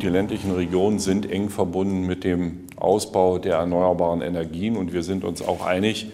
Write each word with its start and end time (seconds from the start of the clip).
Die 0.00 0.08
ländlichen 0.08 0.52
Regionen 0.52 0.98
sind 0.98 1.30
eng 1.30 1.50
verbunden 1.50 2.06
mit 2.06 2.24
dem 2.24 2.60
Ausbau 2.76 3.38
der 3.38 3.56
erneuerbaren 3.56 4.22
Energien 4.22 4.78
und 4.78 4.94
wir 4.94 5.02
sind 5.02 5.24
uns 5.24 5.42
auch 5.42 5.66
einig, 5.66 6.06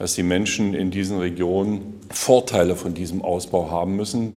dass 0.00 0.16
die 0.16 0.24
Menschen 0.24 0.74
in 0.74 0.90
diesen 0.90 1.18
Regionen 1.18 2.00
Vorteile 2.10 2.74
von 2.74 2.92
diesem 2.92 3.22
Ausbau 3.22 3.70
haben 3.70 3.94
müssen. 3.94 4.32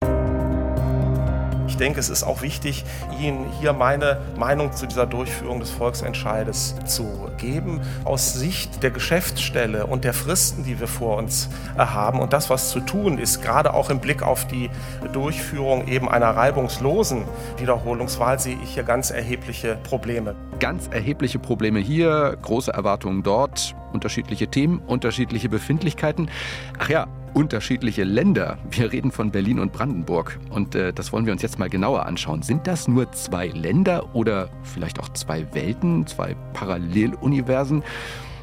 Ich 1.66 1.76
denke, 1.76 1.98
es 1.98 2.10
ist 2.10 2.22
auch 2.24 2.42
wichtig, 2.42 2.84
Ihnen 3.20 3.46
hier 3.60 3.72
meine 3.72 4.18
Meinung 4.36 4.72
zu 4.72 4.86
dieser 4.86 5.06
Durchführung 5.06 5.60
des 5.60 5.70
Volksentscheides 5.70 6.76
zu 6.84 7.30
geben. 7.38 7.80
Aus 8.04 8.34
Sicht 8.34 8.82
der 8.82 8.90
Geschäftsstelle 8.90 9.86
und 9.86 10.04
der 10.04 10.12
Fristen, 10.12 10.64
die 10.64 10.78
wir 10.78 10.88
vor 10.88 11.16
uns 11.16 11.48
äh, 11.76 11.78
haben 11.78 12.20
und 12.20 12.32
das, 12.32 12.50
was 12.50 12.70
zu 12.70 12.80
tun 12.80 13.18
ist, 13.18 13.42
gerade 13.42 13.72
auch 13.72 13.90
im 13.90 14.00
Blick 14.00 14.22
auf 14.22 14.46
die 14.46 14.70
Durchführung 15.12 15.88
eben 15.88 16.08
einer 16.08 16.30
reibungslosen 16.30 17.24
Wiederholungswahl, 17.58 18.38
sehe 18.38 18.58
ich 18.62 18.74
hier 18.74 18.82
ganz 18.82 19.10
erhebliche 19.10 19.78
Probleme. 19.84 20.34
Ganz 20.60 20.88
erhebliche 20.88 21.38
Probleme 21.38 21.80
hier, 21.80 22.36
große 22.42 22.72
Erwartungen 22.72 23.22
dort, 23.22 23.74
unterschiedliche 23.92 24.48
Themen, 24.48 24.80
unterschiedliche 24.86 25.48
Befindlichkeiten. 25.48 26.30
Ach 26.78 26.88
ja, 26.88 27.06
unterschiedliche 27.34 28.04
Länder. 28.04 28.58
Wir 28.70 28.92
reden 28.92 29.10
von 29.10 29.30
Berlin 29.30 29.58
und 29.58 29.72
Brandenburg. 29.72 30.38
Und 30.50 30.74
äh, 30.74 30.92
das 30.92 31.12
wollen 31.12 31.26
wir 31.26 31.32
uns 31.32 31.42
jetzt 31.42 31.58
mal 31.58 31.68
genauer 31.68 32.06
anschauen. 32.06 32.42
Sind 32.42 32.66
das 32.66 32.88
nur 32.88 33.12
zwei 33.12 33.48
Länder 33.48 34.14
oder 34.14 34.48
vielleicht 34.62 35.00
auch 35.00 35.08
zwei 35.10 35.46
Welten, 35.52 36.06
zwei 36.06 36.34
Paralleluniversen? 36.54 37.82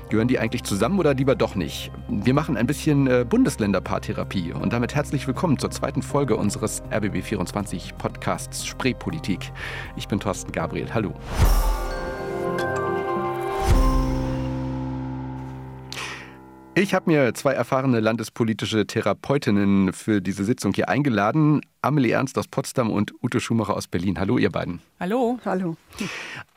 Gehören 0.09 0.27
die 0.27 0.39
eigentlich 0.39 0.63
zusammen 0.63 0.99
oder 0.99 1.13
lieber 1.13 1.35
doch 1.35 1.55
nicht? 1.55 1.89
Wir 2.09 2.33
machen 2.33 2.57
ein 2.57 2.67
bisschen 2.67 3.07
äh, 3.07 3.25
Bundesländerpaartherapie 3.27 4.51
und 4.51 4.73
damit 4.73 4.93
herzlich 4.93 5.25
willkommen 5.25 5.57
zur 5.57 5.71
zweiten 5.71 6.01
Folge 6.01 6.35
unseres 6.35 6.83
RBB24 6.91 7.93
Podcasts 7.97 8.67
Spreepolitik. 8.67 9.53
Ich 9.95 10.09
bin 10.09 10.19
Thorsten 10.19 10.51
Gabriel. 10.51 10.93
Hallo. 10.93 11.13
Ich 16.81 16.95
habe 16.95 17.11
mir 17.11 17.31
zwei 17.35 17.53
erfahrene 17.53 17.99
landespolitische 17.99 18.87
Therapeutinnen 18.87 19.93
für 19.93 20.19
diese 20.19 20.43
Sitzung 20.43 20.73
hier 20.73 20.89
eingeladen. 20.89 21.61
Amelie 21.83 22.11
Ernst 22.11 22.37
aus 22.37 22.47
Potsdam 22.47 22.91
und 22.91 23.11
Ute 23.23 23.39
Schumacher 23.39 23.75
aus 23.75 23.87
Berlin. 23.87 24.19
Hallo, 24.19 24.37
ihr 24.37 24.51
beiden. 24.51 24.81
Hallo. 24.99 25.39
Hallo. 25.45 25.77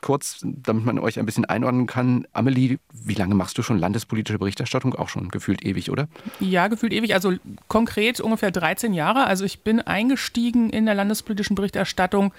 Kurz, 0.01 0.41
damit 0.43 0.85
man 0.85 0.99
euch 0.99 1.17
ein 1.17 1.25
bisschen 1.25 1.45
einordnen 1.45 1.87
kann. 1.87 2.27
Amelie, 2.31 2.77
wie 2.93 3.15
lange 3.15 3.33
machst 3.33 3.57
du 3.57 3.63
schon 3.63 3.79
landespolitische 3.79 4.37
Berichterstattung? 4.37 4.93
Auch 4.93 5.09
schon 5.09 5.29
gefühlt 5.29 5.65
ewig, 5.65 5.89
oder? 5.89 6.07
Ja, 6.39 6.67
gefühlt 6.67 6.93
ewig. 6.93 7.15
Also 7.15 7.33
konkret 7.67 8.19
ungefähr 8.19 8.51
13 8.51 8.93
Jahre. 8.93 9.25
Also 9.25 9.45
ich 9.45 9.61
bin 9.61 9.81
eingestiegen 9.81 10.69
in 10.69 10.85
der 10.85 10.93
landespolitischen 10.93 11.55
Berichterstattung 11.55 12.31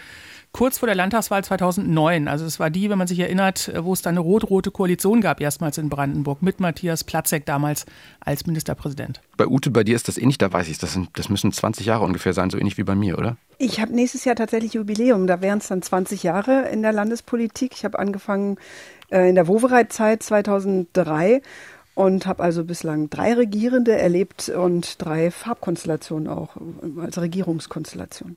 kurz 0.53 0.79
vor 0.79 0.87
der 0.87 0.95
Landtagswahl 0.95 1.43
2009. 1.43 2.29
Also 2.29 2.45
es 2.47 2.61
war 2.61 2.71
die, 2.71 2.89
wenn 2.89 2.99
man 2.99 3.09
sich 3.09 3.19
erinnert, 3.19 3.73
wo 3.81 3.93
es 3.93 4.03
dann 4.03 4.13
eine 4.13 4.21
rot-rote 4.21 4.71
Koalition 4.71 5.21
gab, 5.21 5.41
erstmals 5.41 5.77
in 5.77 5.89
Brandenburg, 5.89 6.41
mit 6.41 6.61
Matthias 6.61 7.03
Platzek 7.05 7.45
damals 7.47 7.85
als 8.21 8.47
Ministerpräsident. 8.47 9.21
Bei 9.37 9.47
Ute, 9.47 9.71
bei 9.71 9.85
dir 9.85 9.97
ist 9.97 10.09
das 10.09 10.19
ähnlich, 10.19 10.39
da 10.39 10.53
weiß 10.53 10.69
ich, 10.69 10.79
das, 10.79 10.93
sind, 10.93 11.11
das 11.15 11.29
müssen 11.29 11.53
20 11.53 11.87
Jahre 11.87 12.05
ungefähr 12.05 12.33
sein, 12.33 12.51
so 12.51 12.59
ähnlich 12.59 12.79
wie 12.79 12.85
bei 12.85 12.95
mir, 12.95 13.19
oder? 13.19 13.37
Ich 13.59 13.81
habe 13.81 13.95
nächstes 13.95 14.25
Jahr 14.25 14.37
tatsächlich 14.37 14.75
Jubiläum, 14.75 15.27
da 15.27 15.41
wären 15.41 15.59
es 15.59 15.69
dann 15.69 15.83
20 15.83 16.23
Jahre 16.23 16.69
in 16.71 16.83
der 16.83 16.93
Landespolitik. 16.93 17.73
Ich 17.75 17.85
habe 17.85 17.99
angefangen 17.99 18.57
äh, 19.11 19.29
in 19.29 19.35
der 19.35 19.49
Wovereit-Zeit 19.49 20.23
2003 20.23 21.43
und 21.95 22.27
habe 22.27 22.43
also 22.43 22.65
bislang 22.65 23.09
drei 23.09 23.33
Regierende 23.33 23.97
erlebt 23.97 24.51
und 24.51 25.03
drei 25.03 25.31
Farbkonstellationen 25.31 26.29
auch 26.29 26.57
als 27.01 27.19
Regierungskonstellation. 27.19 28.37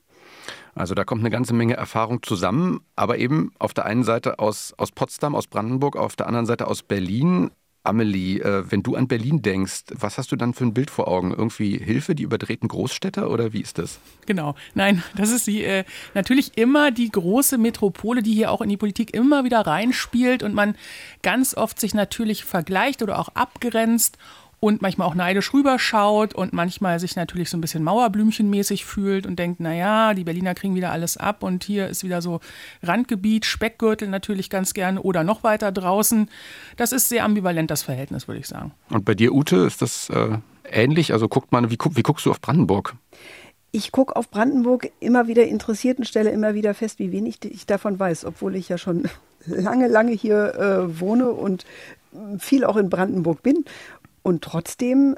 Also 0.74 0.94
da 0.94 1.04
kommt 1.04 1.20
eine 1.20 1.30
ganze 1.30 1.52
Menge 1.52 1.76
Erfahrung 1.76 2.22
zusammen, 2.22 2.80
aber 2.96 3.18
eben 3.18 3.52
auf 3.58 3.74
der 3.74 3.84
einen 3.84 4.04
Seite 4.04 4.38
aus, 4.38 4.72
aus 4.78 4.92
Potsdam, 4.92 5.34
aus 5.34 5.46
Brandenburg, 5.46 5.96
auf 5.96 6.16
der 6.16 6.26
anderen 6.26 6.46
Seite 6.46 6.66
aus 6.66 6.82
Berlin. 6.82 7.50
Amelie, 7.82 8.40
äh, 8.40 8.70
wenn 8.70 8.82
du 8.82 8.94
an 8.94 9.08
Berlin 9.08 9.40
denkst, 9.42 9.84
was 9.94 10.18
hast 10.18 10.30
du 10.32 10.36
dann 10.36 10.52
für 10.52 10.64
ein 10.64 10.74
Bild 10.74 10.90
vor 10.90 11.08
Augen? 11.08 11.32
Irgendwie 11.32 11.78
Hilfe, 11.78 12.14
die 12.14 12.24
überdrehten 12.24 12.68
Großstädter 12.68 13.30
oder 13.30 13.52
wie 13.52 13.60
ist 13.60 13.78
das? 13.78 13.98
Genau, 14.26 14.54
nein, 14.74 15.02
das 15.16 15.30
ist 15.30 15.46
die, 15.46 15.64
äh, 15.64 15.84
natürlich 16.14 16.58
immer 16.58 16.90
die 16.90 17.10
große 17.10 17.56
Metropole, 17.56 18.22
die 18.22 18.34
hier 18.34 18.50
auch 18.50 18.60
in 18.60 18.68
die 18.68 18.76
Politik 18.76 19.14
immer 19.14 19.44
wieder 19.44 19.60
reinspielt 19.60 20.42
und 20.42 20.54
man 20.54 20.76
ganz 21.22 21.54
oft 21.56 21.80
sich 21.80 21.94
natürlich 21.94 22.44
vergleicht 22.44 23.02
oder 23.02 23.18
auch 23.18 23.28
abgrenzt 23.30 24.18
und 24.60 24.82
manchmal 24.82 25.08
auch 25.08 25.14
neidisch 25.14 25.54
rüberschaut 25.54 26.34
und 26.34 26.52
manchmal 26.52 27.00
sich 27.00 27.16
natürlich 27.16 27.48
so 27.48 27.56
ein 27.56 27.62
bisschen 27.62 27.82
Mauerblümchenmäßig 27.82 28.84
fühlt 28.84 29.26
und 29.26 29.38
denkt, 29.38 29.58
naja, 29.58 30.12
die 30.12 30.24
Berliner 30.24 30.54
kriegen 30.54 30.74
wieder 30.74 30.92
alles 30.92 31.16
ab 31.16 31.42
und 31.42 31.64
hier 31.64 31.88
ist 31.88 32.04
wieder 32.04 32.20
so 32.20 32.40
Randgebiet, 32.82 33.46
Speckgürtel 33.46 34.08
natürlich 34.08 34.50
ganz 34.50 34.74
gerne 34.74 35.00
oder 35.00 35.24
noch 35.24 35.42
weiter 35.42 35.72
draußen. 35.72 36.28
Das 36.76 36.92
ist 36.92 37.08
sehr 37.08 37.24
ambivalent, 37.24 37.70
das 37.70 37.82
Verhältnis, 37.82 38.28
würde 38.28 38.40
ich 38.40 38.46
sagen. 38.46 38.72
Und 38.90 39.06
bei 39.06 39.14
dir, 39.14 39.32
Ute, 39.32 39.56
ist 39.56 39.80
das 39.80 40.10
äh, 40.10 40.38
ähnlich? 40.70 41.14
Also 41.14 41.26
guckt 41.26 41.52
man, 41.52 41.70
wie, 41.70 41.78
wie 41.92 42.02
guckst 42.02 42.26
du 42.26 42.30
auf 42.30 42.42
Brandenburg? 42.42 42.94
Ich 43.72 43.92
gucke 43.92 44.14
auf 44.14 44.30
Brandenburg 44.30 44.90
immer 45.00 45.26
wieder 45.26 45.46
interessiert 45.46 45.98
und 45.98 46.04
stelle 46.04 46.30
immer 46.30 46.54
wieder 46.54 46.74
fest, 46.74 46.98
wie 46.98 47.12
wenig 47.12 47.38
ich 47.44 47.64
davon 47.66 47.98
weiß, 47.98 48.26
obwohl 48.26 48.56
ich 48.56 48.68
ja 48.68 48.76
schon 48.76 49.08
lange, 49.46 49.88
lange 49.88 50.12
hier 50.12 50.54
äh, 50.54 51.00
wohne 51.00 51.30
und 51.30 51.64
viel 52.38 52.64
auch 52.64 52.76
in 52.76 52.90
Brandenburg 52.90 53.42
bin. 53.42 53.64
Und 54.22 54.42
trotzdem 54.42 55.16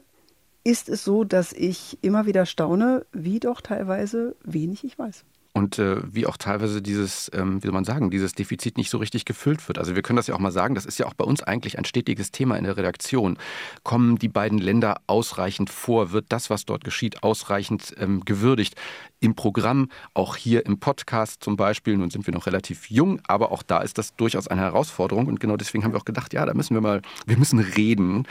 ist 0.64 0.88
es 0.88 1.04
so, 1.04 1.24
dass 1.24 1.52
ich 1.52 1.98
immer 2.02 2.26
wieder 2.26 2.46
staune, 2.46 3.04
wie 3.12 3.40
doch 3.40 3.60
teilweise 3.60 4.36
wenig 4.44 4.84
ich 4.84 4.98
weiß 4.98 5.24
und 5.54 5.78
äh, 5.78 5.96
wie 6.10 6.26
auch 6.26 6.38
teilweise 6.38 6.80
dieses, 6.80 7.30
ähm, 7.34 7.62
wie 7.62 7.66
soll 7.66 7.74
man 7.74 7.84
sagen, 7.84 8.10
dieses 8.10 8.34
Defizit 8.34 8.78
nicht 8.78 8.88
so 8.88 8.96
richtig 8.96 9.26
gefüllt 9.26 9.68
wird. 9.68 9.78
Also 9.78 9.94
wir 9.94 10.02
können 10.02 10.16
das 10.16 10.26
ja 10.26 10.34
auch 10.34 10.38
mal 10.38 10.50
sagen, 10.50 10.74
das 10.74 10.86
ist 10.86 10.98
ja 10.98 11.06
auch 11.06 11.14
bei 11.14 11.24
uns 11.24 11.42
eigentlich 11.42 11.78
ein 11.78 11.84
stetiges 11.84 12.30
Thema 12.30 12.56
in 12.56 12.64
der 12.64 12.78
Redaktion. 12.78 13.36
Kommen 13.82 14.18
die 14.18 14.28
beiden 14.28 14.58
Länder 14.58 15.00
ausreichend 15.06 15.68
vor? 15.68 16.12
Wird 16.12 16.26
das, 16.30 16.48
was 16.48 16.64
dort 16.64 16.84
geschieht, 16.84 17.22
ausreichend 17.22 17.94
ähm, 17.98 18.24
gewürdigt? 18.24 18.76
Im 19.20 19.36
Programm, 19.36 19.88
auch 20.14 20.36
hier 20.36 20.66
im 20.66 20.80
Podcast 20.80 21.44
zum 21.44 21.56
Beispiel, 21.56 21.96
nun 21.96 22.10
sind 22.10 22.26
wir 22.26 22.34
noch 22.34 22.46
relativ 22.46 22.91
jung, 22.91 23.20
aber 23.28 23.52
auch 23.52 23.62
da 23.62 23.78
ist 23.78 23.96
das 23.98 24.16
durchaus 24.16 24.48
eine 24.48 24.62
Herausforderung 24.62 25.26
und 25.26 25.38
genau 25.38 25.56
deswegen 25.56 25.84
haben 25.84 25.92
wir 25.92 26.00
auch 26.00 26.04
gedacht, 26.04 26.32
ja, 26.32 26.44
da 26.44 26.54
müssen 26.54 26.74
wir 26.74 26.80
mal, 26.80 27.02
wir 27.26 27.36
müssen 27.36 27.60
reden. 27.60 28.26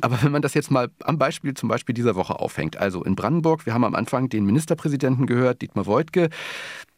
Aber 0.00 0.20
wenn 0.22 0.32
man 0.32 0.42
das 0.42 0.54
jetzt 0.54 0.72
mal 0.72 0.90
am 1.04 1.16
Beispiel 1.16 1.54
zum 1.54 1.68
Beispiel 1.68 1.94
dieser 1.94 2.16
Woche 2.16 2.40
aufhängt, 2.40 2.76
also 2.76 3.04
in 3.04 3.14
Brandenburg, 3.14 3.66
wir 3.66 3.74
haben 3.74 3.84
am 3.84 3.94
Anfang 3.94 4.30
den 4.30 4.44
Ministerpräsidenten 4.44 5.26
gehört, 5.26 5.62
Dietmar 5.62 5.86
Woidke, 5.86 6.28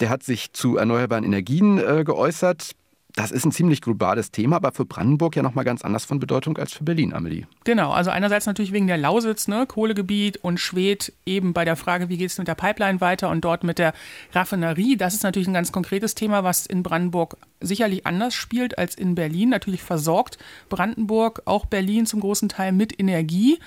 der 0.01 0.11
hat 0.11 0.23
sich 0.23 0.53
zu 0.53 0.77
erneuerbaren 0.77 1.25
Energien 1.25 1.79
äh, 1.79 2.05
geäußert. 2.05 2.73
Das 3.17 3.31
ist 3.31 3.45
ein 3.45 3.53
ziemlich 3.53 3.81
globales 3.81 4.33
Thema, 4.33 4.57
aber 4.57 4.73
für 4.73 4.85
Brandenburg 4.85 5.37
ja 5.37 5.43
nochmal 5.45 5.65
ganz 5.65 5.83
anders 5.83 6.05
von 6.05 6.19
Bedeutung 6.19 6.59
als 6.59 6.73
für 6.73 6.83
Berlin, 6.83 7.15
Amelie. 7.15 7.47
Genau, 7.63 7.93
also 7.93 8.11
einerseits 8.11 8.47
natürlich 8.47 8.73
wegen 8.73 8.89
der 8.89 8.97
Lausitz, 8.97 9.47
ne, 9.47 9.67
Kohlegebiet 9.67 10.39
und 10.39 10.59
Schwedt 10.59 11.13
eben 11.25 11.53
bei 11.53 11.65
der 11.65 11.77
Frage, 11.77 12.09
wie 12.09 12.17
geht 12.17 12.31
es 12.31 12.39
mit 12.39 12.49
der 12.49 12.57
Pipeline 12.57 13.01
weiter 13.01 13.31
und 13.31 13.45
dort 13.45 13.63
mit 13.63 13.79
der 13.79 13.95
Raffinerie. 14.33 14.97
Das 14.97 15.15
ist 15.15 15.23
natürlich 15.23 15.47
ein 15.47 15.55
ganz 15.55 15.71
konkretes 15.71 16.17
Thema, 16.17 16.43
was 16.43 16.67
in 16.67 16.83
Brandenburg 16.83 17.37
sicherlich 17.61 18.05
anders 18.05 18.35
spielt 18.35 18.79
als 18.79 18.97
in 18.97 19.15
Berlin. 19.15 19.51
Natürlich 19.51 19.85
versorgt 19.85 20.37
Brandenburg 20.69 21.43
auch 21.45 21.67
Berlin 21.67 22.07
zum 22.07 22.19
großen 22.19 22.49
Teil 22.49 22.73
mit 22.73 22.99
Energie. 22.99 23.61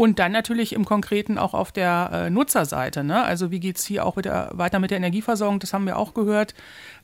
Und 0.00 0.18
dann 0.18 0.32
natürlich 0.32 0.72
im 0.72 0.86
Konkreten 0.86 1.36
auch 1.36 1.52
auf 1.52 1.72
der 1.72 2.10
äh, 2.10 2.30
Nutzerseite. 2.30 3.04
Ne? 3.04 3.22
Also 3.22 3.50
wie 3.50 3.60
geht 3.60 3.76
es 3.76 3.84
hier 3.84 4.06
auch 4.06 4.16
mit 4.16 4.24
der, 4.24 4.48
weiter 4.54 4.78
mit 4.78 4.90
der 4.90 4.96
Energieversorgung? 4.96 5.58
Das 5.58 5.74
haben 5.74 5.84
wir 5.84 5.98
auch 5.98 6.14
gehört. 6.14 6.54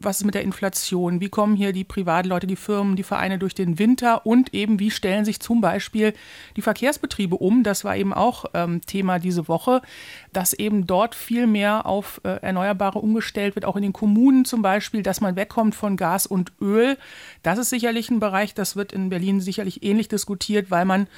Was 0.00 0.16
ist 0.16 0.24
mit 0.24 0.34
der 0.34 0.40
Inflation? 0.40 1.20
Wie 1.20 1.28
kommen 1.28 1.56
hier 1.56 1.74
die 1.74 1.84
Privatleute, 1.84 2.46
die 2.46 2.56
Firmen, 2.56 2.96
die 2.96 3.02
Vereine 3.02 3.38
durch 3.38 3.54
den 3.54 3.78
Winter? 3.78 4.24
Und 4.24 4.54
eben, 4.54 4.78
wie 4.80 4.90
stellen 4.90 5.26
sich 5.26 5.40
zum 5.40 5.60
Beispiel 5.60 6.14
die 6.56 6.62
Verkehrsbetriebe 6.62 7.36
um? 7.36 7.64
Das 7.64 7.84
war 7.84 7.98
eben 7.98 8.14
auch 8.14 8.46
ähm, 8.54 8.80
Thema 8.80 9.18
diese 9.18 9.46
Woche, 9.46 9.82
dass 10.32 10.54
eben 10.54 10.86
dort 10.86 11.14
viel 11.14 11.46
mehr 11.46 11.84
auf 11.84 12.22
äh, 12.24 12.40
Erneuerbare 12.40 12.98
umgestellt 12.98 13.56
wird, 13.56 13.66
auch 13.66 13.76
in 13.76 13.82
den 13.82 13.92
Kommunen 13.92 14.46
zum 14.46 14.62
Beispiel, 14.62 15.02
dass 15.02 15.20
man 15.20 15.36
wegkommt 15.36 15.74
von 15.74 15.98
Gas 15.98 16.24
und 16.24 16.50
Öl. 16.62 16.96
Das 17.42 17.58
ist 17.58 17.68
sicherlich 17.68 18.10
ein 18.10 18.20
Bereich, 18.20 18.54
das 18.54 18.74
wird 18.74 18.94
in 18.94 19.10
Berlin 19.10 19.42
sicherlich 19.42 19.82
ähnlich 19.82 20.08
diskutiert, 20.08 20.70
weil 20.70 20.86
man 20.86 21.08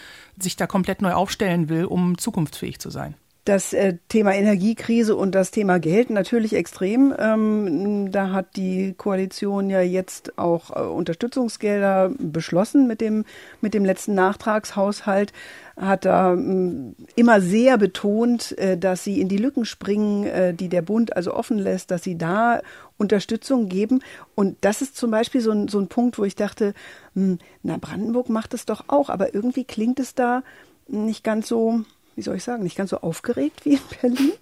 sich 0.43 0.57
da 0.57 0.67
komplett 0.67 1.03
neu 1.03 1.13
aufstellen 1.13 1.69
will, 1.69 1.85
um 1.85 2.19
zukunftsfähig 2.19 2.79
zu 2.79 2.91
sein 2.91 3.15
das 3.49 3.73
äh, 3.73 3.97
Thema 4.09 4.35
Energiekrise 4.35 5.17
und 5.17 5.35
das 5.35 5.51
Thema 5.51 5.79
Geld 5.79 6.11
natürlich 6.11 6.55
extrem. 6.55 7.15
Ähm, 7.19 8.13
da 8.13 8.31
hat 8.31 8.57
die 8.57 8.93
Koalition 8.93 9.71
ja 9.71 9.81
jetzt 9.81 10.39
auch 10.39 10.77
äh, 10.77 10.81
Unterstützungsgelder 10.81 12.13
beschlossen 12.19 12.87
mit 12.87 13.01
dem, 13.01 13.25
mit 13.63 13.73
dem 13.73 13.87
letzten 13.87 14.15
Nachtragshaushalt. 14.15 15.33
Hat 15.77 16.05
da 16.05 16.35
ähm, 16.35 16.95
immer 17.17 17.41
sehr 17.41 17.79
betont, 17.79 18.57
äh, 18.59 18.77
dass 18.77 19.03
sie 19.03 19.19
in 19.19 19.29
die 19.29 19.39
Lücken 19.39 19.65
springen, 19.65 20.57
die 20.57 20.69
der 20.69 20.83
Bund 20.83 21.17
also 21.17 21.33
offen 21.35 21.59
lässt, 21.59 21.91
dass 21.91 22.03
sie 22.03 22.19
da 22.19 22.61
Unterstützung 22.99 23.69
geben. 23.69 24.01
Und 24.35 24.59
das 24.61 24.83
ist 24.83 24.97
zum 24.97 25.11
Beispiel 25.11 25.41
so 25.41 25.53
ein, 25.53 25.69
so 25.69 25.79
ein 25.79 25.89
Punkt, 25.89 26.19
wo 26.19 26.25
ich 26.25 26.37
dachte, 26.37 26.75
hm, 27.15 27.39
na, 27.63 27.79
Brandenburg 27.79 28.29
macht 28.29 28.53
es 28.53 28.67
doch 28.67 28.85
auch, 28.89 29.09
aber 29.09 29.35
irgendwie 29.35 29.65
klingt 29.65 30.01
es 30.01 30.15
da 30.15 30.43
nicht 30.89 31.25
ganz 31.25 31.49
so 31.49 31.85
wie 32.19 32.23
soll 32.23 32.35
ich 32.35 32.43
sagen, 32.43 32.65
nicht 32.65 32.77
ganz 32.77 32.91
so 32.91 33.01
aufgeregt 33.01 33.65
wie 33.65 33.75
in 33.75 33.81
Berlin. 34.03 34.33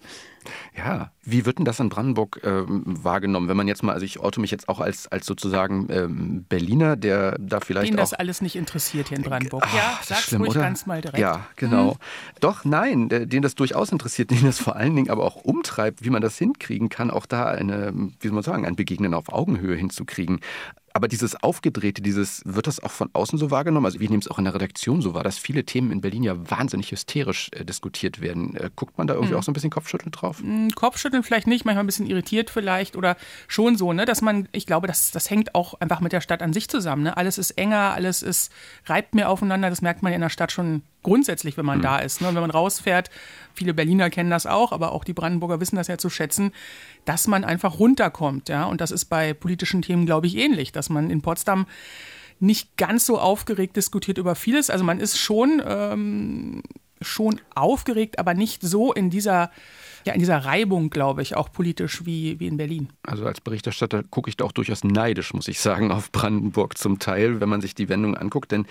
Ja, 0.74 1.10
wie 1.24 1.44
wird 1.44 1.58
denn 1.58 1.66
das 1.66 1.78
in 1.78 1.90
Brandenburg 1.90 2.40
äh, 2.42 2.62
wahrgenommen, 2.66 3.48
wenn 3.48 3.56
man 3.56 3.68
jetzt 3.68 3.82
mal, 3.82 3.92
also 3.92 4.06
ich 4.06 4.18
orte 4.18 4.40
mich 4.40 4.50
jetzt 4.50 4.70
auch 4.70 4.80
als, 4.80 5.08
als 5.08 5.26
sozusagen 5.26 5.88
ähm, 5.90 6.46
Berliner, 6.48 6.96
der 6.96 7.36
da 7.38 7.60
vielleicht 7.60 7.92
Den 7.92 7.96
auch... 7.96 8.02
das 8.02 8.14
alles 8.14 8.40
nicht 8.40 8.56
interessiert 8.56 9.08
hier 9.08 9.18
in 9.18 9.24
Brandenburg. 9.24 9.62
Ach, 9.66 9.74
ja, 9.74 9.96
das 9.98 10.08
sag's 10.08 10.20
ist 10.20 10.28
schlimm, 10.28 10.42
ruhig 10.42 10.52
oder? 10.52 10.60
ganz 10.60 10.86
mal 10.86 11.02
direkt. 11.02 11.18
Ja, 11.18 11.46
genau. 11.56 11.92
Hm. 11.92 11.98
Doch, 12.40 12.64
nein, 12.64 13.10
den 13.10 13.42
das 13.42 13.56
durchaus 13.56 13.92
interessiert, 13.92 14.30
den 14.30 14.44
das 14.44 14.58
vor 14.58 14.76
allen 14.76 14.96
Dingen 14.96 15.10
aber 15.10 15.24
auch 15.24 15.36
umtreibt, 15.36 16.02
wie 16.02 16.10
man 16.10 16.22
das 16.22 16.38
hinkriegen 16.38 16.88
kann, 16.88 17.10
auch 17.10 17.26
da 17.26 17.44
eine, 17.46 17.92
wie 18.20 18.28
soll 18.28 18.34
man 18.34 18.44
sagen, 18.44 18.64
ein 18.64 18.76
Begegnen 18.76 19.12
auf 19.12 19.30
Augenhöhe 19.30 19.76
hinzukriegen. 19.76 20.40
Aber 20.96 21.08
dieses 21.08 21.36
Aufgedrehte, 21.42 22.00
dieses, 22.00 22.40
wird 22.46 22.66
das 22.66 22.82
auch 22.82 22.90
von 22.90 23.10
außen 23.12 23.38
so 23.38 23.50
wahrgenommen? 23.50 23.84
Also 23.84 24.00
wir 24.00 24.08
nehmen 24.08 24.22
es 24.22 24.28
auch 24.28 24.38
in 24.38 24.44
der 24.44 24.54
Redaktion 24.54 25.02
so 25.02 25.12
wahr, 25.12 25.24
dass 25.24 25.36
viele 25.36 25.64
Themen 25.64 25.90
in 25.92 26.00
Berlin 26.00 26.22
ja 26.22 26.50
wahnsinnig 26.50 26.90
hysterisch 26.90 27.50
äh, 27.52 27.66
diskutiert 27.66 28.22
werden. 28.22 28.56
Äh, 28.56 28.70
guckt 28.74 28.96
man 28.96 29.06
da 29.06 29.12
irgendwie 29.12 29.34
auch 29.34 29.42
so 29.42 29.50
ein 29.50 29.52
bisschen 29.52 29.68
kopfschüttelnd 29.68 30.18
drauf? 30.18 30.40
Hm, 30.40 30.70
Kopfschütteln 30.74 31.22
vielleicht 31.22 31.48
nicht, 31.48 31.66
manchmal 31.66 31.84
ein 31.84 31.86
bisschen 31.86 32.06
irritiert 32.06 32.48
vielleicht 32.48 32.96
oder 32.96 33.18
schon 33.46 33.76
so, 33.76 33.92
ne, 33.92 34.06
dass 34.06 34.22
man, 34.22 34.48
ich 34.52 34.64
glaube, 34.64 34.86
das, 34.86 35.10
das 35.10 35.28
hängt 35.28 35.54
auch 35.54 35.74
einfach 35.80 36.00
mit 36.00 36.12
der 36.12 36.22
Stadt 36.22 36.40
an 36.40 36.54
sich 36.54 36.70
zusammen. 36.70 37.02
Ne? 37.02 37.14
Alles 37.14 37.36
ist 37.36 37.50
enger, 37.58 37.92
alles 37.92 38.22
ist, 38.22 38.50
reibt 38.86 39.14
mehr 39.14 39.28
aufeinander. 39.28 39.68
Das 39.68 39.82
merkt 39.82 40.02
man 40.02 40.14
in 40.14 40.22
der 40.22 40.30
Stadt 40.30 40.50
schon 40.50 40.80
grundsätzlich, 41.06 41.56
wenn 41.56 41.64
man 41.64 41.80
da 41.80 41.98
ist. 41.98 42.20
Ne? 42.20 42.28
Und 42.28 42.34
wenn 42.34 42.42
man 42.42 42.50
rausfährt, 42.50 43.10
viele 43.54 43.74
Berliner 43.74 44.10
kennen 44.10 44.28
das 44.28 44.44
auch, 44.44 44.72
aber 44.72 44.90
auch 44.90 45.04
die 45.04 45.12
Brandenburger 45.12 45.60
wissen 45.60 45.76
das 45.76 45.86
ja 45.86 45.98
zu 45.98 46.10
schätzen, 46.10 46.50
dass 47.04 47.28
man 47.28 47.44
einfach 47.44 47.78
runterkommt. 47.78 48.48
Ja? 48.48 48.64
Und 48.64 48.80
das 48.80 48.90
ist 48.90 49.04
bei 49.04 49.32
politischen 49.32 49.82
Themen, 49.82 50.04
glaube 50.04 50.26
ich, 50.26 50.36
ähnlich, 50.36 50.72
dass 50.72 50.90
man 50.90 51.08
in 51.10 51.22
Potsdam 51.22 51.66
nicht 52.40 52.76
ganz 52.76 53.06
so 53.06 53.20
aufgeregt 53.20 53.76
diskutiert 53.76 54.18
über 54.18 54.34
vieles. 54.34 54.68
Also 54.68 54.84
man 54.84 54.98
ist 54.98 55.16
schon, 55.16 55.62
ähm, 55.64 56.62
schon 57.00 57.40
aufgeregt, 57.54 58.18
aber 58.18 58.34
nicht 58.34 58.62
so 58.62 58.92
in 58.92 59.08
dieser, 59.08 59.52
ja, 60.04 60.12
in 60.12 60.18
dieser 60.18 60.38
Reibung, 60.38 60.90
glaube 60.90 61.22
ich, 61.22 61.36
auch 61.36 61.52
politisch 61.52 62.04
wie, 62.04 62.40
wie 62.40 62.48
in 62.48 62.56
Berlin. 62.56 62.88
Also 63.04 63.26
als 63.26 63.40
Berichterstatter 63.40 64.02
gucke 64.02 64.28
ich 64.28 64.36
da 64.36 64.44
auch 64.44 64.52
durchaus 64.52 64.82
neidisch, 64.82 65.32
muss 65.34 65.46
ich 65.46 65.60
sagen, 65.60 65.92
auf 65.92 66.10
Brandenburg 66.10 66.76
zum 66.76 66.98
Teil, 66.98 67.40
wenn 67.40 67.48
man 67.48 67.60
sich 67.60 67.76
die 67.76 67.88
Wendung 67.88 68.16
anguckt. 68.16 68.50
Denn 68.50 68.66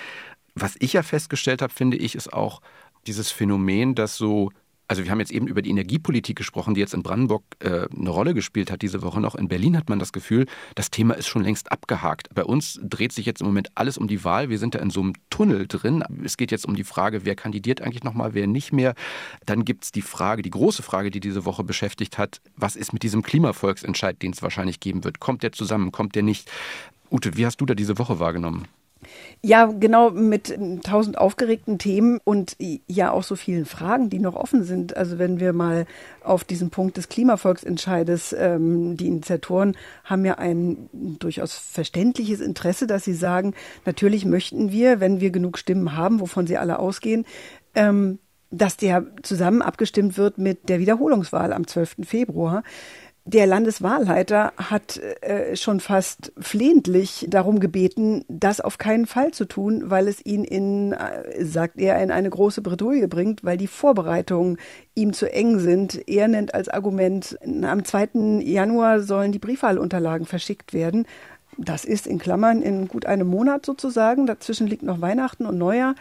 was 0.56 0.76
ich 0.80 0.94
ja 0.94 1.04
festgestellt 1.04 1.62
habe, 1.62 1.74
finde 1.74 1.98
ich, 1.98 2.16
ist 2.16 2.34
auch 2.34 2.62
dieses 3.08 3.30
Phänomen, 3.30 3.94
dass 3.94 4.16
so, 4.16 4.52
also 4.88 5.04
wir 5.04 5.12
haben 5.12 5.20
jetzt 5.20 5.32
eben 5.32 5.48
über 5.48 5.62
die 5.62 5.70
Energiepolitik 5.70 6.38
gesprochen, 6.38 6.76
die 6.76 6.80
jetzt 6.80 6.94
in 6.94 7.04
Brandenburg 7.04 7.44
äh, 7.60 7.88
eine 7.94 8.10
Rolle 8.10 8.34
gespielt 8.34 8.72
hat 8.72 8.82
diese 8.82 9.02
Woche 9.02 9.20
noch. 9.20 9.36
In 9.36 9.48
Berlin 9.48 9.76
hat 9.76 9.90
man 9.90 10.00
das 10.00 10.14
Gefühl, 10.14 10.46
das 10.76 10.92
Thema 10.92 11.16
ist 11.16 11.28
schon 11.28 11.44
längst 11.44 11.72
abgehakt. 11.72 12.34
Bei 12.34 12.44
uns 12.44 12.80
dreht 12.82 13.12
sich 13.12 13.26
jetzt 13.26 13.42
im 13.42 13.48
Moment 13.48 13.70
alles 13.76 13.98
um 13.98 14.08
die 14.08 14.24
Wahl. 14.24 14.50
Wir 14.50 14.58
sind 14.58 14.76
da 14.76 14.80
in 14.80 14.92
so 14.92 15.02
einem 15.02 15.14
Tunnel 15.30 15.68
drin. 15.68 16.04
Es 16.24 16.38
geht 16.38 16.52
jetzt 16.52 16.66
um 16.66 16.76
die 16.76 16.84
Frage, 16.84 17.26
wer 17.26 17.36
kandidiert 17.36 17.82
eigentlich 17.82 18.04
nochmal, 18.04 18.34
wer 18.34 18.48
nicht 18.48 18.72
mehr. 18.72 18.96
Dann 19.46 19.66
gibt 19.66 19.84
es 19.84 19.92
die 19.92 20.02
Frage, 20.02 20.42
die 20.42 20.52
große 20.52 20.84
Frage, 20.84 21.12
die 21.12 21.20
diese 21.20 21.46
Woche 21.46 21.64
beschäftigt 21.64 22.18
hat, 22.18 22.42
was 22.56 22.76
ist 22.76 22.94
mit 22.94 23.04
diesem 23.04 23.24
Klimavolksentscheid, 23.24 24.22
den 24.22 24.32
es 24.32 24.42
wahrscheinlich 24.42 24.80
geben 24.80 25.04
wird? 25.04 25.20
Kommt 25.20 25.44
der 25.44 25.52
zusammen, 25.52 25.92
kommt 25.92 26.16
der 26.16 26.24
nicht? 26.24 26.50
Ute, 27.12 27.36
wie 27.36 27.46
hast 27.46 27.58
du 27.58 27.66
da 27.66 27.76
diese 27.76 27.98
Woche 27.98 28.20
wahrgenommen? 28.20 28.68
Ja, 29.42 29.66
genau, 29.66 30.12
mit 30.12 30.58
tausend 30.84 31.18
aufgeregten 31.18 31.78
Themen 31.78 32.20
und 32.24 32.56
ja 32.88 33.12
auch 33.12 33.24
so 33.24 33.36
vielen 33.36 33.66
Fragen, 33.66 34.10
die 34.10 34.20
noch 34.20 34.36
offen 34.36 34.64
sind. 34.64 34.96
Also 34.98 35.20
wenn 35.20 35.40
wir 35.40 35.54
mal 35.54 35.86
auf 36.24 36.44
diesen 36.44 36.70
Punkt 36.70 36.98
des 36.98 37.10
Klimavolksentscheides, 37.10 38.36
ähm, 38.38 38.98
die 38.98 39.08
Initiatoren 39.08 39.78
haben 40.04 40.26
ja 40.26 40.38
ein 40.38 40.90
durchaus 40.94 41.54
verständliches 41.54 42.42
Interesse, 42.42 42.88
dass 42.88 43.04
sie 43.04 43.14
sagen, 43.14 43.54
natürlich 43.86 44.26
möchten 44.26 44.72
wir, 44.72 45.00
wenn 45.00 45.22
wir 45.22 45.32
genug 45.32 45.58
Stimmen 45.58 45.96
haben, 45.96 46.20
wovon 46.20 46.48
sie 46.48 46.58
alle 46.58 46.80
ausgehen, 46.80 47.26
ähm, 47.76 48.20
dass 48.52 48.78
der 48.78 49.06
zusammen 49.24 49.62
abgestimmt 49.62 50.18
wird 50.18 50.38
mit 50.38 50.70
der 50.70 50.80
Wiederholungswahl 50.80 51.52
am 51.52 51.68
12. 51.68 51.98
Februar. 52.04 52.64
Der 53.28 53.48
Landeswahlleiter 53.48 54.54
hat 54.56 54.98
äh, 54.98 55.56
schon 55.56 55.80
fast 55.80 56.32
flehentlich 56.38 57.26
darum 57.28 57.60
gebeten, 57.60 58.24
das 58.28 58.62
auf 58.62 58.78
keinen 58.78 59.08
Fall 59.08 59.32
zu 59.32 59.46
tun, 59.46 59.90
weil 59.90 60.08
es 60.08 60.24
ihn 60.24 60.44
in, 60.44 60.94
äh, 60.94 61.44
sagt 61.44 61.80
er, 61.80 62.00
in 62.04 62.12
eine 62.12 62.30
große 62.30 62.62
Bredouille 62.62 63.08
bringt, 63.08 63.44
weil 63.44 63.58
die 63.58 63.66
Vorbereitungen 63.66 64.58
ihm 64.94 65.12
zu 65.12 65.32
eng 65.34 65.58
sind. 65.58 66.08
Er 66.08 66.28
nennt 66.28 66.54
als 66.54 66.70
Argument, 66.70 67.36
am 67.64 67.84
2. 67.84 68.42
Januar 68.44 69.00
sollen 69.02 69.32
die 69.32 69.40
Briefwahlunterlagen 69.40 70.28
verschickt 70.28 70.72
werden. 70.72 71.08
Das 71.58 71.84
ist 71.84 72.06
in 72.06 72.20
Klammern 72.20 72.62
in 72.62 72.88
gut 72.88 73.08
einem 73.08 73.28
Monat 73.28 73.66
sozusagen. 73.66 74.28
Dazwischen 74.28 74.68
liegt 74.68 74.84
noch 74.84 75.02
Weihnachten 75.02 75.48
und 75.48 75.58
Neujahr. 75.58 75.96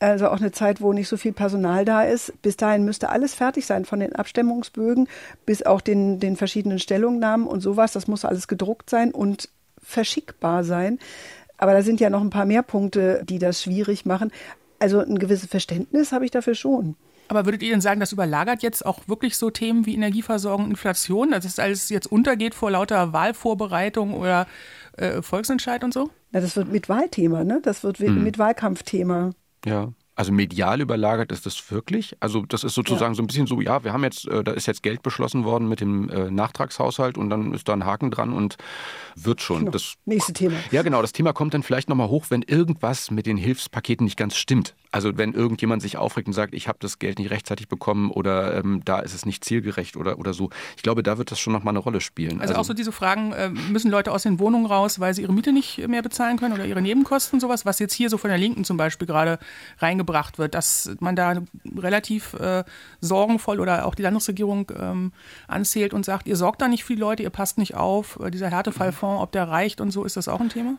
Also 0.00 0.28
auch 0.28 0.40
eine 0.40 0.50
Zeit, 0.50 0.80
wo 0.80 0.92
nicht 0.94 1.08
so 1.08 1.18
viel 1.18 1.32
Personal 1.34 1.84
da 1.84 2.02
ist. 2.02 2.32
Bis 2.40 2.56
dahin 2.56 2.84
müsste 2.86 3.10
alles 3.10 3.34
fertig 3.34 3.66
sein 3.66 3.84
von 3.84 4.00
den 4.00 4.14
Abstimmungsbögen 4.16 5.08
bis 5.44 5.62
auch 5.62 5.82
den, 5.82 6.18
den 6.18 6.36
verschiedenen 6.36 6.78
Stellungnahmen 6.78 7.46
und 7.46 7.60
sowas. 7.60 7.92
Das 7.92 8.08
muss 8.08 8.24
alles 8.24 8.48
gedruckt 8.48 8.88
sein 8.88 9.12
und 9.12 9.50
verschickbar 9.82 10.64
sein. 10.64 10.98
Aber 11.58 11.72
da 11.74 11.82
sind 11.82 12.00
ja 12.00 12.08
noch 12.08 12.22
ein 12.22 12.30
paar 12.30 12.46
mehr 12.46 12.62
Punkte, 12.62 13.22
die 13.28 13.38
das 13.38 13.62
schwierig 13.62 14.06
machen. 14.06 14.32
Also 14.78 15.00
ein 15.00 15.18
gewisses 15.18 15.50
Verständnis 15.50 16.12
habe 16.12 16.24
ich 16.24 16.30
dafür 16.30 16.54
schon. 16.54 16.96
Aber 17.28 17.44
würdet 17.44 17.62
ihr 17.62 17.70
denn 17.70 17.82
sagen, 17.82 18.00
das 18.00 18.12
überlagert 18.12 18.62
jetzt 18.62 18.84
auch 18.84 19.06
wirklich 19.06 19.36
so 19.36 19.50
Themen 19.50 19.84
wie 19.84 19.94
Energieversorgung 19.94 20.70
Inflation, 20.70 21.30
dass 21.32 21.44
es 21.44 21.58
alles 21.58 21.90
jetzt 21.90 22.10
untergeht 22.10 22.54
vor 22.54 22.70
lauter 22.70 23.12
Wahlvorbereitung 23.12 24.14
oder 24.14 24.46
äh, 24.96 25.20
Volksentscheid 25.20 25.84
und 25.84 25.92
so? 25.92 26.08
Na, 26.32 26.40
das 26.40 26.56
wird 26.56 26.72
mit 26.72 26.88
Wahlthema, 26.88 27.44
ne? 27.44 27.60
Das 27.62 27.84
wird 27.84 28.00
Mhm. 28.00 28.24
mit 28.24 28.38
Wahlkampfthema. 28.38 29.32
Ja. 29.64 29.92
Also 30.16 30.32
medial 30.32 30.82
überlagert 30.82 31.32
ist 31.32 31.46
das 31.46 31.70
wirklich? 31.70 32.14
Also 32.20 32.44
das 32.44 32.62
ist 32.62 32.74
sozusagen 32.74 33.14
so 33.14 33.22
ein 33.22 33.26
bisschen 33.26 33.46
so, 33.46 33.62
ja, 33.62 33.84
wir 33.84 33.94
haben 33.94 34.04
jetzt, 34.04 34.28
äh, 34.28 34.44
da 34.44 34.52
ist 34.52 34.66
jetzt 34.66 34.82
Geld 34.82 35.02
beschlossen 35.02 35.44
worden 35.44 35.66
mit 35.66 35.80
dem 35.80 36.10
äh, 36.10 36.30
Nachtragshaushalt 36.30 37.16
und 37.16 37.30
dann 37.30 37.54
ist 37.54 37.68
da 37.68 37.72
ein 37.72 37.86
Haken 37.86 38.10
dran 38.10 38.34
und 38.34 38.58
wird 39.14 39.40
schon. 39.40 39.60
Genau. 39.60 39.70
Das, 39.70 39.94
Nächste 40.04 40.34
Thema. 40.34 40.56
ja, 40.72 40.82
genau, 40.82 41.00
das 41.00 41.12
Thema 41.12 41.32
kommt 41.32 41.54
dann 41.54 41.62
vielleicht 41.62 41.88
nochmal 41.88 42.08
hoch, 42.08 42.26
wenn 42.28 42.42
irgendwas 42.42 43.10
mit 43.10 43.24
den 43.24 43.38
Hilfspaketen 43.38 44.04
nicht 44.04 44.18
ganz 44.18 44.36
stimmt. 44.36 44.74
Also 44.92 45.16
wenn 45.16 45.34
irgendjemand 45.34 45.82
sich 45.82 45.96
aufregt 45.96 46.26
und 46.26 46.34
sagt, 46.34 46.54
ich 46.54 46.68
habe 46.68 46.78
das 46.80 46.98
Geld 46.98 47.18
nicht 47.18 47.30
rechtzeitig 47.30 47.68
bekommen 47.68 48.10
oder 48.10 48.56
ähm, 48.56 48.82
da 48.84 49.00
ist 49.00 49.14
es 49.14 49.24
nicht 49.24 49.44
zielgerecht 49.44 49.96
oder, 49.96 50.18
oder 50.18 50.34
so. 50.34 50.50
Ich 50.76 50.82
glaube, 50.82 51.02
da 51.02 51.18
wird 51.18 51.30
das 51.30 51.38
schon 51.38 51.52
nochmal 51.52 51.72
eine 51.72 51.78
Rolle 51.78 52.00
spielen. 52.00 52.40
Also, 52.40 52.54
auch 52.54 52.64
so 52.64 52.74
diese 52.74 52.92
Fragen, 52.92 53.32
äh, 53.32 53.50
müssen 53.50 53.90
Leute 53.90 54.12
aus 54.12 54.24
den 54.24 54.38
Wohnungen 54.38 54.66
raus, 54.66 54.98
weil 55.00 55.14
sie 55.14 55.22
ihre 55.22 55.32
Miete 55.32 55.52
nicht 55.52 55.86
mehr 55.86 56.02
bezahlen 56.02 56.38
können 56.38 56.54
oder 56.54 56.64
ihre 56.64 56.82
Nebenkosten 56.82 57.36
und 57.36 57.40
sowas, 57.40 57.64
was 57.64 57.78
jetzt 57.78 57.94
hier 57.94 58.10
so 58.10 58.18
von 58.18 58.30
der 58.30 58.38
Linken 58.38 58.64
zum 58.64 58.76
Beispiel 58.76 59.06
gerade 59.06 59.38
reingebracht 59.78 60.38
wird, 60.38 60.54
dass 60.54 60.90
man 61.00 61.16
da 61.16 61.42
relativ 61.76 62.34
äh, 62.34 62.64
sorgenvoll 63.00 63.60
oder 63.60 63.86
auch 63.86 63.94
die 63.94 64.02
Landesregierung 64.02 64.72
ähm, 64.76 65.12
anzählt 65.46 65.94
und 65.94 66.04
sagt, 66.04 66.26
ihr 66.26 66.36
sorgt 66.36 66.60
da 66.62 66.68
nicht 66.68 66.84
für 66.84 66.94
die 66.94 67.00
Leute, 67.00 67.22
ihr 67.22 67.30
passt 67.30 67.58
nicht 67.58 67.74
auf, 67.74 68.18
äh, 68.20 68.30
dieser 68.30 68.50
Härtefallfonds, 68.50 69.22
ob 69.22 69.32
der 69.32 69.48
reicht 69.48 69.80
und 69.80 69.90
so, 69.90 70.04
ist 70.04 70.16
das 70.16 70.28
auch 70.28 70.40
ein 70.40 70.48
Thema? 70.48 70.78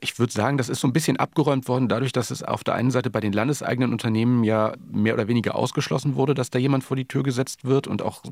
Ich 0.00 0.18
würde 0.18 0.32
sagen, 0.32 0.58
das 0.58 0.68
ist 0.68 0.80
so 0.80 0.88
ein 0.88 0.92
bisschen 0.92 1.16
abgeräumt 1.16 1.68
worden, 1.68 1.88
dadurch, 1.88 2.12
dass 2.12 2.30
es 2.30 2.42
auf 2.42 2.64
der 2.64 2.74
einen 2.74 2.90
Seite 2.90 3.07
bei 3.10 3.20
den 3.20 3.32
landeseigenen 3.32 3.92
Unternehmen 3.92 4.44
ja 4.44 4.74
mehr 4.90 5.14
oder 5.14 5.28
weniger 5.28 5.54
ausgeschlossen 5.54 6.16
wurde, 6.16 6.34
dass 6.34 6.50
da 6.50 6.58
jemand 6.58 6.84
vor 6.84 6.96
die 6.96 7.06
Tür 7.06 7.22
gesetzt 7.22 7.64
wird 7.64 7.86
und 7.86 8.02
auch 8.02 8.22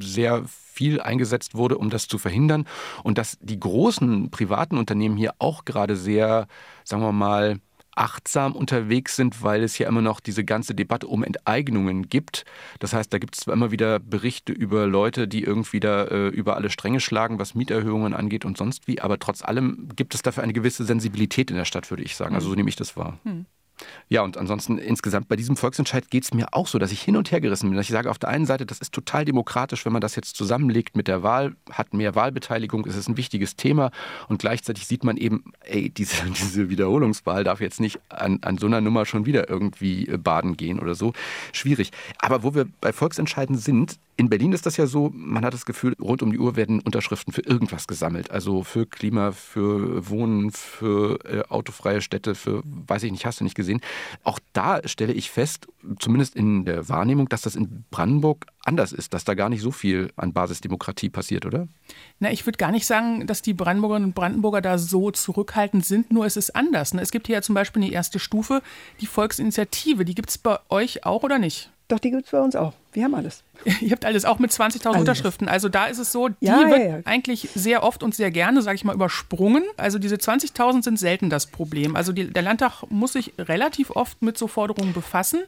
sehr 0.00 0.44
viel 0.46 1.00
eingesetzt 1.00 1.54
wurde, 1.54 1.78
um 1.78 1.90
das 1.90 2.08
zu 2.08 2.18
verhindern. 2.18 2.66
Und 3.02 3.18
dass 3.18 3.38
die 3.40 3.60
großen 3.60 4.30
privaten 4.30 4.78
Unternehmen 4.78 5.16
hier 5.16 5.34
auch 5.38 5.64
gerade 5.64 5.96
sehr, 5.96 6.46
sagen 6.84 7.02
wir 7.02 7.12
mal, 7.12 7.60
achtsam 7.96 8.54
unterwegs 8.54 9.16
sind, 9.16 9.42
weil 9.42 9.62
es 9.62 9.78
ja 9.78 9.88
immer 9.88 10.02
noch 10.02 10.20
diese 10.20 10.44
ganze 10.44 10.74
Debatte 10.74 11.06
um 11.08 11.24
Enteignungen 11.24 12.08
gibt. 12.08 12.44
Das 12.78 12.92
heißt, 12.92 13.12
da 13.12 13.18
gibt 13.18 13.34
es 13.34 13.40
zwar 13.40 13.54
immer 13.54 13.70
wieder 13.70 13.98
Berichte 13.98 14.52
über 14.52 14.86
Leute, 14.86 15.26
die 15.26 15.42
irgendwie 15.42 15.80
da 15.80 16.04
äh, 16.04 16.28
über 16.28 16.56
alle 16.56 16.70
Stränge 16.70 17.00
schlagen, 17.00 17.38
was 17.38 17.54
Mieterhöhungen 17.54 18.14
angeht 18.14 18.44
und 18.44 18.58
sonst 18.58 18.86
wie, 18.86 19.00
aber 19.00 19.18
trotz 19.18 19.42
allem 19.42 19.88
gibt 19.96 20.14
es 20.14 20.22
dafür 20.22 20.42
eine 20.42 20.52
gewisse 20.52 20.84
Sensibilität 20.84 21.50
in 21.50 21.56
der 21.56 21.64
Stadt, 21.64 21.90
würde 21.90 22.02
ich 22.02 22.14
sagen. 22.16 22.34
Also 22.34 22.50
so 22.50 22.54
nehme 22.54 22.68
ich 22.68 22.76
das 22.76 22.96
wahr. 22.96 23.18
Ja, 24.08 24.22
und 24.22 24.36
ansonsten 24.36 24.78
insgesamt 24.78 25.28
bei 25.28 25.36
diesem 25.36 25.56
Volksentscheid 25.56 26.10
geht 26.10 26.24
es 26.24 26.34
mir 26.34 26.48
auch 26.52 26.66
so, 26.66 26.78
dass 26.78 26.92
ich 26.92 27.02
hin 27.02 27.16
und 27.16 27.30
her 27.32 27.40
gerissen 27.40 27.68
bin. 27.68 27.76
Dass 27.76 27.86
ich 27.86 27.92
sage, 27.92 28.10
auf 28.10 28.18
der 28.18 28.28
einen 28.28 28.46
Seite, 28.46 28.66
das 28.66 28.78
ist 28.78 28.92
total 28.92 29.24
demokratisch, 29.24 29.84
wenn 29.84 29.92
man 29.92 30.00
das 30.00 30.16
jetzt 30.16 30.36
zusammenlegt 30.36 30.96
mit 30.96 31.08
der 31.08 31.22
Wahl, 31.22 31.56
hat 31.70 31.92
mehr 31.92 32.14
Wahlbeteiligung, 32.14 32.86
es 32.86 32.96
ist 32.96 33.08
ein 33.08 33.16
wichtiges 33.16 33.56
Thema 33.56 33.90
und 34.28 34.38
gleichzeitig 34.38 34.86
sieht 34.86 35.04
man 35.04 35.16
eben, 35.16 35.52
ey, 35.60 35.90
diese, 35.90 36.24
diese 36.26 36.68
Wiederholungswahl 36.68 37.44
darf 37.44 37.60
jetzt 37.60 37.80
nicht 37.80 38.00
an, 38.08 38.38
an 38.42 38.58
so 38.58 38.66
einer 38.66 38.80
Nummer 38.80 39.06
schon 39.06 39.26
wieder 39.26 39.48
irgendwie 39.48 40.08
äh, 40.08 40.16
baden 40.16 40.56
gehen 40.56 40.78
oder 40.80 40.94
so. 40.94 41.12
Schwierig. 41.52 41.90
Aber 42.18 42.42
wo 42.42 42.54
wir 42.54 42.66
bei 42.80 42.92
Volksentscheiden 42.92 43.58
sind, 43.58 43.98
in 44.18 44.30
Berlin 44.30 44.52
ist 44.52 44.64
das 44.64 44.78
ja 44.78 44.86
so, 44.86 45.10
man 45.14 45.44
hat 45.44 45.52
das 45.52 45.66
Gefühl, 45.66 45.94
rund 46.00 46.22
um 46.22 46.32
die 46.32 46.38
Uhr 46.38 46.56
werden 46.56 46.80
Unterschriften 46.80 47.34
für 47.34 47.42
irgendwas 47.42 47.86
gesammelt. 47.86 48.30
Also 48.30 48.62
für 48.62 48.86
Klima, 48.86 49.32
für 49.32 50.08
Wohnen, 50.08 50.52
für 50.52 51.18
äh, 51.26 51.42
autofreie 51.50 52.00
Städte, 52.00 52.34
für, 52.34 52.62
weiß 52.64 53.02
ich 53.02 53.12
nicht, 53.12 53.26
hast 53.26 53.40
du 53.40 53.44
nicht 53.44 53.54
gesehen. 53.54 53.65
Auch 54.24 54.38
da 54.52 54.80
stelle 54.86 55.12
ich 55.12 55.30
fest, 55.30 55.66
zumindest 55.98 56.36
in 56.36 56.64
der 56.64 56.88
Wahrnehmung, 56.88 57.28
dass 57.28 57.42
das 57.42 57.56
in 57.56 57.84
Brandenburg 57.90 58.46
anders 58.64 58.92
ist, 58.92 59.14
dass 59.14 59.24
da 59.24 59.34
gar 59.34 59.48
nicht 59.48 59.62
so 59.62 59.70
viel 59.70 60.10
an 60.16 60.32
Basisdemokratie 60.32 61.08
passiert, 61.08 61.46
oder? 61.46 61.68
Na, 62.18 62.30
ich 62.30 62.46
würde 62.46 62.58
gar 62.58 62.72
nicht 62.72 62.86
sagen, 62.86 63.26
dass 63.26 63.42
die 63.42 63.54
Brandenburgerinnen 63.54 64.10
und 64.10 64.14
Brandenburger 64.14 64.60
da 64.60 64.78
so 64.78 65.10
zurückhaltend 65.10 65.84
sind, 65.84 66.12
nur 66.12 66.26
es 66.26 66.36
ist 66.36 66.56
anders. 66.56 66.94
Ne? 66.94 67.02
Es 67.02 67.10
gibt 67.10 67.26
hier 67.26 67.36
ja 67.36 67.42
zum 67.42 67.54
Beispiel 67.54 67.82
eine 67.82 67.92
erste 67.92 68.18
Stufe, 68.18 68.62
die 69.00 69.06
Volksinitiative. 69.06 70.04
Die 70.04 70.14
gibt 70.14 70.30
es 70.30 70.38
bei 70.38 70.58
euch 70.68 71.04
auch 71.04 71.22
oder 71.22 71.38
nicht? 71.38 71.70
Doch, 71.88 72.00
die 72.00 72.10
gibt 72.10 72.24
es 72.24 72.32
bei 72.32 72.40
uns 72.40 72.56
auch. 72.56 72.72
Wir 72.92 73.04
haben 73.04 73.14
alles. 73.14 73.44
Ihr 73.80 73.92
habt 73.92 74.04
alles, 74.04 74.24
auch 74.24 74.40
mit 74.40 74.50
20.000 74.50 74.98
Unterschriften. 74.98 75.48
Also 75.48 75.68
da 75.68 75.84
ist 75.84 75.98
es 75.98 76.10
so, 76.10 76.28
die 76.28 76.34
Ja, 76.40 76.68
wird 76.68 76.80
ja, 76.80 76.96
ja. 76.96 77.00
eigentlich 77.04 77.48
sehr 77.54 77.84
oft 77.84 78.02
und 78.02 78.12
sehr 78.12 78.32
gerne, 78.32 78.60
sage 78.60 78.74
ich 78.74 78.84
mal, 78.84 78.94
übersprungen. 78.94 79.62
Also 79.76 80.00
diese 80.00 80.16
20.000 80.16 80.82
sind 80.82 80.98
selten 80.98 81.30
das 81.30 81.46
Problem. 81.46 81.94
Also 81.94 82.12
die, 82.12 82.32
der 82.32 82.42
Landtag 82.42 82.82
muss 82.90 83.12
sich 83.12 83.34
relativ 83.38 83.90
oft 83.90 84.20
mit 84.20 84.36
so 84.36 84.48
Forderungen 84.48 84.94
befassen. 84.94 85.44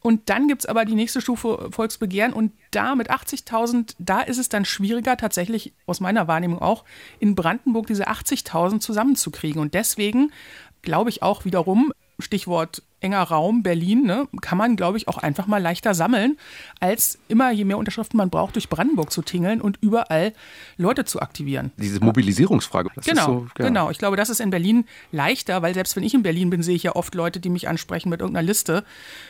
Und 0.00 0.30
dann 0.30 0.48
gibt 0.48 0.62
es 0.62 0.66
aber 0.66 0.86
die 0.86 0.94
nächste 0.94 1.20
Stufe 1.20 1.68
Volksbegehren 1.70 2.32
und 2.32 2.52
da 2.70 2.94
mit 2.94 3.10
80.000, 3.10 3.94
da 3.98 4.20
ist 4.20 4.38
es 4.38 4.48
dann 4.48 4.64
schwieriger, 4.64 5.18
tatsächlich 5.18 5.74
aus 5.86 6.00
meiner 6.00 6.28
Wahrnehmung 6.28 6.60
auch, 6.60 6.84
in 7.20 7.34
Brandenburg 7.34 7.88
diese 7.88 8.08
80.000 8.08 8.80
zusammenzukriegen. 8.80 9.60
Und 9.60 9.74
deswegen 9.74 10.32
glaube 10.80 11.10
ich 11.10 11.22
auch 11.22 11.44
wiederum, 11.44 11.92
Stichwort 12.18 12.82
enger 13.04 13.22
Raum, 13.22 13.62
Berlin, 13.62 14.04
ne, 14.04 14.26
kann 14.40 14.58
man, 14.58 14.76
glaube 14.76 14.96
ich, 14.96 15.06
auch 15.06 15.18
einfach 15.18 15.46
mal 15.46 15.62
leichter 15.62 15.94
sammeln, 15.94 16.38
als 16.80 17.18
immer, 17.28 17.52
je 17.52 17.64
mehr 17.64 17.78
Unterschriften 17.78 18.16
man 18.16 18.30
braucht, 18.30 18.56
durch 18.56 18.68
Brandenburg 18.68 19.12
zu 19.12 19.22
tingeln 19.22 19.60
und 19.60 19.78
überall 19.80 20.32
Leute 20.76 21.04
zu 21.04 21.20
aktivieren. 21.20 21.70
Diese 21.76 22.00
Mobilisierungsfrage. 22.00 22.90
Genau, 23.04 23.20
ist 23.20 23.26
so, 23.26 23.46
ja. 23.58 23.66
genau. 23.66 23.90
Ich 23.90 23.98
glaube, 23.98 24.16
das 24.16 24.30
ist 24.30 24.40
in 24.40 24.50
Berlin 24.50 24.86
leichter, 25.12 25.62
weil 25.62 25.74
selbst 25.74 25.94
wenn 25.96 26.02
ich 26.02 26.14
in 26.14 26.22
Berlin 26.22 26.50
bin, 26.50 26.62
sehe 26.62 26.74
ich 26.74 26.82
ja 26.82 26.96
oft 26.96 27.14
Leute, 27.14 27.40
die 27.40 27.50
mich 27.50 27.68
ansprechen 27.68 28.08
mit 28.08 28.20
irgendeiner 28.20 28.46
Liste. 28.46 28.84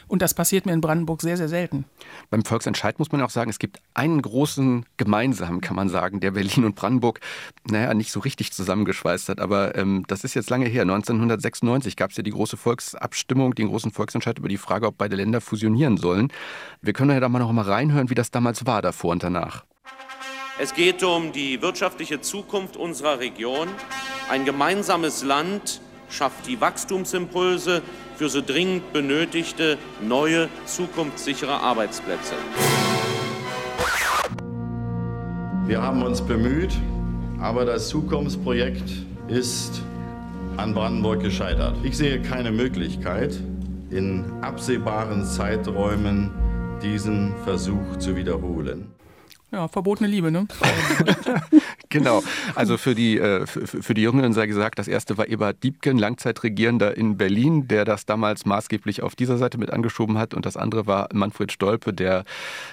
Und 0.07 0.23
das 0.23 0.35
passiert 0.35 0.67
mir 0.67 0.73
in 0.73 0.81
Brandenburg 0.81 1.21
sehr, 1.21 1.37
sehr 1.37 1.49
selten. 1.49 1.85
Beim 2.31 2.45
Volksentscheid 2.45 2.99
muss 2.99 3.11
man 3.11 3.21
auch 3.23 3.31
sagen, 3.31 3.51
es 3.51 3.59
gibt 3.59 3.81
einen 3.95 4.23
großen 4.23 4.87
gemeinsamen, 4.97 5.61
kann 5.61 5.77
man 5.77 5.89
sagen, 5.89 6.21
der 6.21 6.31
Berlin 6.31 6.65
und 6.65 6.77
Brandenburg, 6.77 7.21
naja, 7.69 7.93
nicht 7.95 8.13
so 8.13 8.21
richtig 8.21 8.53
zusammengeschweißt 8.53 9.29
hat. 9.29 9.41
Aber 9.41 9.77
ähm, 9.77 10.05
das 10.07 10.25
ist 10.25 10.35
jetzt 10.35 10.51
lange 10.51 10.67
her. 10.67 10.83
1996 10.83 11.97
gab 11.97 12.11
es 12.11 12.17
ja 12.17 12.23
die 12.23 12.31
große 12.31 12.57
Volksabstimmung, 12.57 13.55
den 13.65 13.71
großen 13.71 13.91
Volksentscheid 13.91 14.39
über 14.39 14.49
die 14.49 14.59
Frage, 14.59 14.87
ob 14.87 14.99
beide 14.99 15.17
Länder 15.17 15.41
fusionieren 15.41 15.97
sollen. 15.97 16.29
Wir 16.81 16.93
können 16.93 17.11
ja 17.11 17.21
da 17.21 17.29
mal 17.29 17.39
noch 17.39 17.53
mal 17.53 17.63
reinhören, 17.63 18.11
wie 18.11 18.15
das 18.15 18.31
damals 18.31 18.67
war, 18.67 18.83
davor 18.83 19.13
und 19.13 19.23
danach. 19.23 19.65
Es 20.59 20.73
geht 20.73 21.03
um 21.03 21.33
die 21.33 21.61
wirtschaftliche 21.63 22.21
Zukunft 22.21 22.77
unserer 22.77 23.19
Region. 23.19 23.69
Ein 24.31 24.45
gemeinsames 24.45 25.25
Land 25.25 25.81
schafft 26.09 26.47
die 26.47 26.61
Wachstumsimpulse 26.61 27.83
für 28.17 28.29
so 28.29 28.41
dringend 28.41 28.93
benötigte 28.93 29.79
neue, 30.01 30.49
zukunftssichere 30.65 31.61
Arbeitsplätze. 31.61 32.35
Wir 35.67 35.83
haben 35.83 36.03
uns 36.03 36.21
bemüht, 36.21 36.73
aber 37.41 37.65
das 37.65 37.89
Zukunftsprojekt 37.89 39.07
ist 39.29 39.83
an 40.57 40.75
Brandenburg 40.75 41.21
gescheitert. 41.21 41.77
Ich 41.83 41.97
sehe 41.97 42.21
keine 42.23 42.53
Möglichkeit, 42.53 43.41
in 43.95 44.25
absehbaren 44.43 45.25
Zeiträumen 45.25 46.31
diesen 46.83 47.35
Versuch 47.45 47.97
zu 47.99 48.17
wiederholen. 48.17 48.93
Ja, 49.53 49.69
verbotene 49.69 50.09
Liebe, 50.09 50.31
ne? 50.33 50.49
Genau. 51.95 52.25
Also 52.57 52.77
für 52.77 52.97
die, 52.97 53.19
äh, 53.21 53.47
für, 53.47 53.69
für 53.69 53.95
die 53.95 54.03
Jüngeren 54.03 54.33
sei 54.33 54.49
gesagt, 54.49 54.81
das 54.81 54.89
erste 54.89 55.17
war 55.17 55.29
Eberhard 55.29 55.63
Diebken, 55.63 55.97
Langzeitregierender 55.97 56.97
in 56.97 57.17
Berlin, 57.17 57.69
der 57.69 57.85
das 57.85 58.05
damals 58.05 58.45
maßgeblich 58.47 59.01
auf 59.01 59.15
dieser 59.15 59.39
Seite 59.39 59.59
mit 59.59 59.71
angeschoben 59.71 60.19
hat. 60.19 60.35
Und 60.35 60.45
das 60.45 60.57
andere 60.57 60.89
war 60.89 61.09
Manfred 61.13 61.53
Stolpe, 61.53 61.93
der, 61.93 62.25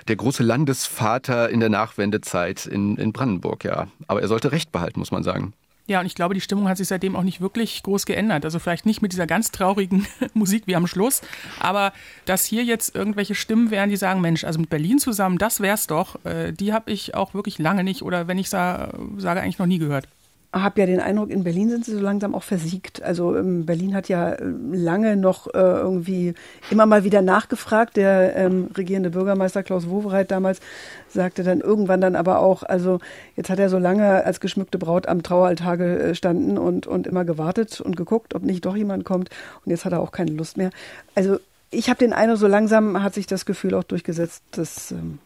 der 0.08 0.16
große 0.16 0.42
Landesvater 0.42 1.52
in 1.52 1.60
der 1.60 1.70
Nachwendezeit 1.70 2.66
in, 2.66 2.96
in 2.98 3.14
Brandenburg, 3.14 3.64
ja. 3.64 3.88
Aber 4.08 4.24
er 4.24 4.28
sollte 4.28 4.52
Recht 4.52 4.72
behalten, 4.72 5.00
muss 5.00 5.12
man 5.12 5.22
sagen. 5.22 5.54
Ja, 5.92 6.00
und 6.00 6.06
ich 6.06 6.16
glaube, 6.16 6.34
die 6.34 6.40
Stimmung 6.40 6.70
hat 6.70 6.78
sich 6.78 6.88
seitdem 6.88 7.18
auch 7.18 7.24
nicht 7.24 7.42
wirklich 7.42 7.84
groß 7.84 8.06
geändert. 8.06 8.46
Also 8.46 8.60
vielleicht 8.60 8.86
nicht 8.86 9.02
mit 9.02 9.12
dieser 9.12 9.28
ganz 9.28 9.52
traurigen 9.52 10.08
Musik 10.34 10.64
wie 10.66 10.78
am 10.78 10.88
Schluss, 10.88 11.22
aber 11.60 11.92
dass 12.24 12.46
hier 12.46 12.64
jetzt 12.64 12.96
irgendwelche 12.96 13.36
Stimmen 13.36 13.72
wären, 13.72 13.90
die 13.90 13.98
sagen, 13.98 14.22
Mensch, 14.22 14.46
also 14.46 14.58
mit 14.58 14.70
Berlin 14.70 15.00
zusammen, 15.00 15.38
das 15.38 15.60
wär's 15.60 15.88
doch, 15.88 16.24
äh, 16.24 16.54
die 16.54 16.72
habe 16.72 16.92
ich 16.92 17.14
auch 17.14 17.34
wirklich 17.34 17.60
lange 17.60 17.84
nicht 17.84 18.04
oder 18.04 18.30
wenn 18.30 18.38
ich 18.38 18.50
sa 18.50 18.94
sage, 19.18 19.42
eigentlich 19.42 19.60
noch 19.60 19.66
nie 19.66 19.80
gehört. 19.80 20.08
Habe 20.54 20.82
ja 20.82 20.86
den 20.86 21.00
Eindruck, 21.00 21.30
in 21.30 21.44
Berlin 21.44 21.70
sind 21.70 21.86
sie 21.86 21.94
so 21.94 22.02
langsam 22.02 22.36
auch 22.36 22.44
versiegt. 22.44 23.02
Also 23.02 23.36
ähm, 23.38 23.66
Berlin 23.66 23.96
hat 23.96 24.10
ja 24.10 24.34
äh, 24.34 24.44
lange 24.72 25.16
noch 25.16 25.48
äh, 25.48 25.60
irgendwie 25.60 26.34
immer 26.70 26.86
mal 26.86 27.06
wieder 27.06 27.22
nachgefragt. 27.22 27.96
Der 27.96 28.36
ähm, 28.36 28.70
regierende 28.76 29.12
Bürgermeister 29.12 29.64
Klaus 29.64 29.90
Wowereit 29.90 30.30
damals 30.30 30.60
sagte 31.08 31.44
dann 31.44 31.62
irgendwann 31.62 32.02
dann 32.02 32.18
aber 32.18 32.40
auch, 32.40 32.64
also 32.64 33.00
jetzt 33.38 33.50
hat 33.50 33.60
er 33.60 33.70
so 33.70 33.78
lange 33.78 34.26
als 34.26 34.42
geschmückte 34.42 34.78
Braut 34.78 35.08
am 35.08 35.24
Traualtar 35.24 35.78
gestanden 35.78 36.58
und, 36.58 36.86
und 36.86 37.08
immer 37.08 37.24
gewartet 37.24 37.80
und 37.80 37.96
geguckt, 37.96 38.36
ob 38.36 38.44
nicht 38.44 38.66
doch 38.66 38.76
jemand 38.76 39.06
kommt. 39.06 39.30
Und 39.66 39.72
jetzt 39.72 39.86
hat 39.86 39.94
er 39.94 40.02
auch 40.02 40.12
keine 40.12 40.32
Lust 40.32 40.58
mehr. 40.58 40.72
Also 41.16 41.38
ich 41.70 41.90
habe 41.90 42.00
den 42.00 42.12
Eindruck, 42.12 42.40
so 42.40 42.48
langsam 42.48 43.02
hat 43.02 43.14
sich 43.14 43.26
das 43.26 43.46
Gefühl 43.46 43.74
auch 43.74 43.86
durchgesetzt, 43.86 44.44
dass, 44.52 44.92
ähm. 44.92 45.20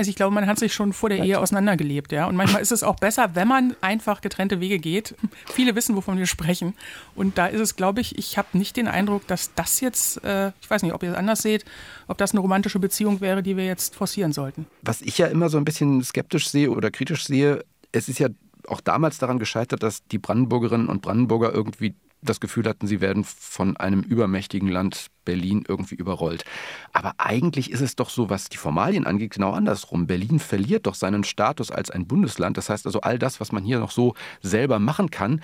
Also 0.00 0.08
ich 0.08 0.16
glaube, 0.16 0.34
man 0.34 0.46
hat 0.46 0.58
sich 0.58 0.72
schon 0.72 0.94
vor 0.94 1.10
der 1.10 1.22
Ehe 1.22 1.38
auseinandergelebt, 1.38 2.10
ja. 2.10 2.26
Und 2.26 2.34
manchmal 2.34 2.62
ist 2.62 2.72
es 2.72 2.82
auch 2.82 2.96
besser, 2.96 3.34
wenn 3.34 3.46
man 3.46 3.76
einfach 3.82 4.22
getrennte 4.22 4.58
Wege 4.58 4.78
geht. 4.78 5.14
Viele 5.52 5.74
wissen, 5.74 5.94
wovon 5.94 6.16
wir 6.16 6.24
sprechen. 6.24 6.72
Und 7.14 7.36
da 7.36 7.44
ist 7.44 7.60
es, 7.60 7.76
glaube 7.76 8.00
ich, 8.00 8.16
ich 8.16 8.38
habe 8.38 8.48
nicht 8.56 8.78
den 8.78 8.88
Eindruck, 8.88 9.26
dass 9.26 9.52
das 9.56 9.82
jetzt, 9.82 10.24
äh, 10.24 10.52
ich 10.62 10.70
weiß 10.70 10.84
nicht, 10.84 10.94
ob 10.94 11.02
ihr 11.02 11.10
es 11.10 11.16
anders 11.18 11.42
seht, 11.42 11.66
ob 12.08 12.16
das 12.16 12.30
eine 12.30 12.40
romantische 12.40 12.78
Beziehung 12.78 13.20
wäre, 13.20 13.42
die 13.42 13.58
wir 13.58 13.66
jetzt 13.66 13.94
forcieren 13.94 14.32
sollten. 14.32 14.64
Was 14.80 15.02
ich 15.02 15.18
ja 15.18 15.26
immer 15.26 15.50
so 15.50 15.58
ein 15.58 15.66
bisschen 15.66 16.02
skeptisch 16.02 16.48
sehe 16.48 16.70
oder 16.70 16.90
kritisch 16.90 17.26
sehe, 17.26 17.62
es 17.92 18.08
ist 18.08 18.20
ja 18.20 18.28
auch 18.68 18.80
damals 18.80 19.18
daran 19.18 19.38
gescheitert, 19.38 19.82
dass 19.82 20.06
die 20.06 20.18
Brandenburgerinnen 20.18 20.88
und 20.88 21.02
Brandenburger 21.02 21.52
irgendwie 21.52 21.94
das 22.22 22.40
Gefühl 22.40 22.66
hatten, 22.68 22.86
sie 22.86 23.00
werden 23.00 23.24
von 23.24 23.76
einem 23.76 24.00
übermächtigen 24.00 24.68
Land 24.68 25.06
Berlin 25.24 25.64
irgendwie 25.66 25.94
überrollt. 25.94 26.44
Aber 26.92 27.14
eigentlich 27.18 27.70
ist 27.70 27.80
es 27.80 27.96
doch 27.96 28.10
so, 28.10 28.30
was 28.30 28.48
die 28.48 28.56
Formalien 28.56 29.06
angeht, 29.06 29.32
genau 29.32 29.52
andersrum. 29.52 30.06
Berlin 30.06 30.38
verliert 30.38 30.86
doch 30.86 30.94
seinen 30.94 31.24
Status 31.24 31.70
als 31.70 31.90
ein 31.90 32.06
Bundesland. 32.06 32.56
Das 32.56 32.68
heißt 32.68 32.86
also, 32.86 33.00
all 33.00 33.18
das, 33.18 33.40
was 33.40 33.52
man 33.52 33.64
hier 33.64 33.78
noch 33.78 33.90
so 33.90 34.14
selber 34.42 34.78
machen 34.78 35.10
kann, 35.10 35.42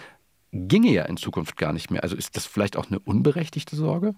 ginge 0.53 0.93
ja 0.93 1.05
in 1.05 1.17
Zukunft 1.17 1.57
gar 1.57 1.73
nicht 1.73 1.91
mehr. 1.91 2.03
Also 2.03 2.17
ist 2.17 2.37
das 2.37 2.47
vielleicht 2.47 2.77
auch 2.77 2.89
eine 2.89 2.99
unberechtigte 2.99 3.77
Sorge? 3.77 4.15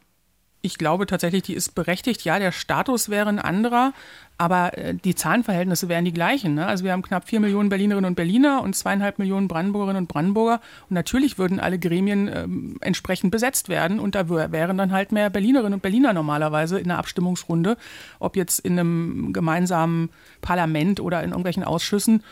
Ich 0.61 0.77
glaube 0.77 1.07
tatsächlich, 1.07 1.43
die 1.43 1.55
ist 1.55 1.77
berechtigt. 1.77 2.25
Ja, 2.25 2.41
der 2.41 2.50
Status 2.50 3.09
wäre 3.09 3.29
ein 3.29 3.38
anderer, 3.38 3.93
aber 4.38 4.77
äh, 4.77 4.95
die 4.95 5.15
Zahlenverhältnisse 5.15 5.88
wären 5.88 6.05
die 6.05 6.12
gleichen. 6.12 6.55
Ne? 6.55 6.67
Also 6.67 6.83
wir 6.83 6.91
haben 6.91 7.03
knapp 7.03 7.29
vier 7.29 7.38
Millionen 7.38 7.69
Berlinerinnen 7.69 8.09
und 8.09 8.17
Berliner 8.17 8.62
und 8.62 8.75
zweieinhalb 8.75 9.21
Millionen 9.21 9.47
Brandenburgerinnen 9.47 10.03
und 10.03 10.09
Brandenburger. 10.09 10.61
Und 10.91 10.95
natürlich 10.95 11.38
würden 11.38 11.61
alle 11.61 11.79
Gremien 11.79 12.29
ähm, 12.33 12.77
entsprechend 12.81 13.31
besetzt 13.31 13.69
werden. 13.69 14.00
Und 14.00 14.17
da 14.17 14.29
wär, 14.29 14.50
wären 14.50 14.77
dann 14.77 14.91
halt 14.91 15.12
mehr 15.12 15.31
Berlinerinnen 15.31 15.75
und 15.75 15.83
Berliner 15.83 16.12
normalerweise 16.12 16.81
in 16.81 16.88
der 16.88 16.99
Abstimmungsrunde, 16.99 17.77
ob 18.19 18.35
jetzt 18.35 18.59
in 18.59 18.79
einem 18.79 19.33
gemeinsamen 19.33 20.11
Parlament 20.41 20.99
oder 20.99 21.23
in 21.23 21.31
irgendwelchen 21.31 21.62
Ausschüssen. 21.62 22.25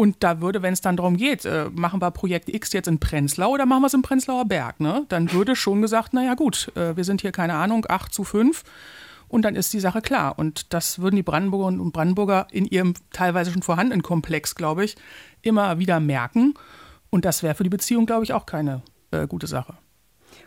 Und 0.00 0.16
da 0.20 0.40
würde, 0.40 0.62
wenn 0.62 0.72
es 0.72 0.80
dann 0.80 0.96
darum 0.96 1.18
geht, 1.18 1.44
äh, 1.44 1.66
machen 1.74 2.00
wir 2.00 2.10
Projekt 2.10 2.48
X 2.48 2.72
jetzt 2.72 2.88
in 2.88 3.00
Prenzlau 3.00 3.50
oder 3.50 3.66
machen 3.66 3.82
wir 3.82 3.86
es 3.88 3.92
im 3.92 4.00
Prenzlauer 4.00 4.46
Berg, 4.46 4.80
ne? 4.80 5.04
Dann 5.10 5.30
würde 5.30 5.54
schon 5.54 5.82
gesagt, 5.82 6.14
naja 6.14 6.32
gut, 6.32 6.72
äh, 6.74 6.96
wir 6.96 7.04
sind 7.04 7.20
hier, 7.20 7.32
keine 7.32 7.52
Ahnung, 7.52 7.84
8 7.86 8.10
zu 8.10 8.24
5 8.24 8.62
und 9.28 9.42
dann 9.44 9.56
ist 9.56 9.74
die 9.74 9.78
Sache 9.78 10.00
klar. 10.00 10.38
Und 10.38 10.72
das 10.72 11.00
würden 11.00 11.16
die 11.16 11.22
Brandenburgerinnen 11.22 11.80
und 11.80 11.92
Brandenburger 11.92 12.46
in 12.50 12.64
ihrem 12.64 12.94
teilweise 13.12 13.52
schon 13.52 13.60
vorhandenen 13.60 14.02
Komplex, 14.02 14.54
glaube 14.54 14.86
ich, 14.86 14.96
immer 15.42 15.78
wieder 15.78 16.00
merken. 16.00 16.54
Und 17.10 17.26
das 17.26 17.42
wäre 17.42 17.54
für 17.54 17.64
die 17.64 17.68
Beziehung, 17.68 18.06
glaube 18.06 18.24
ich, 18.24 18.32
auch 18.32 18.46
keine 18.46 18.80
äh, 19.10 19.26
gute 19.26 19.48
Sache. 19.48 19.74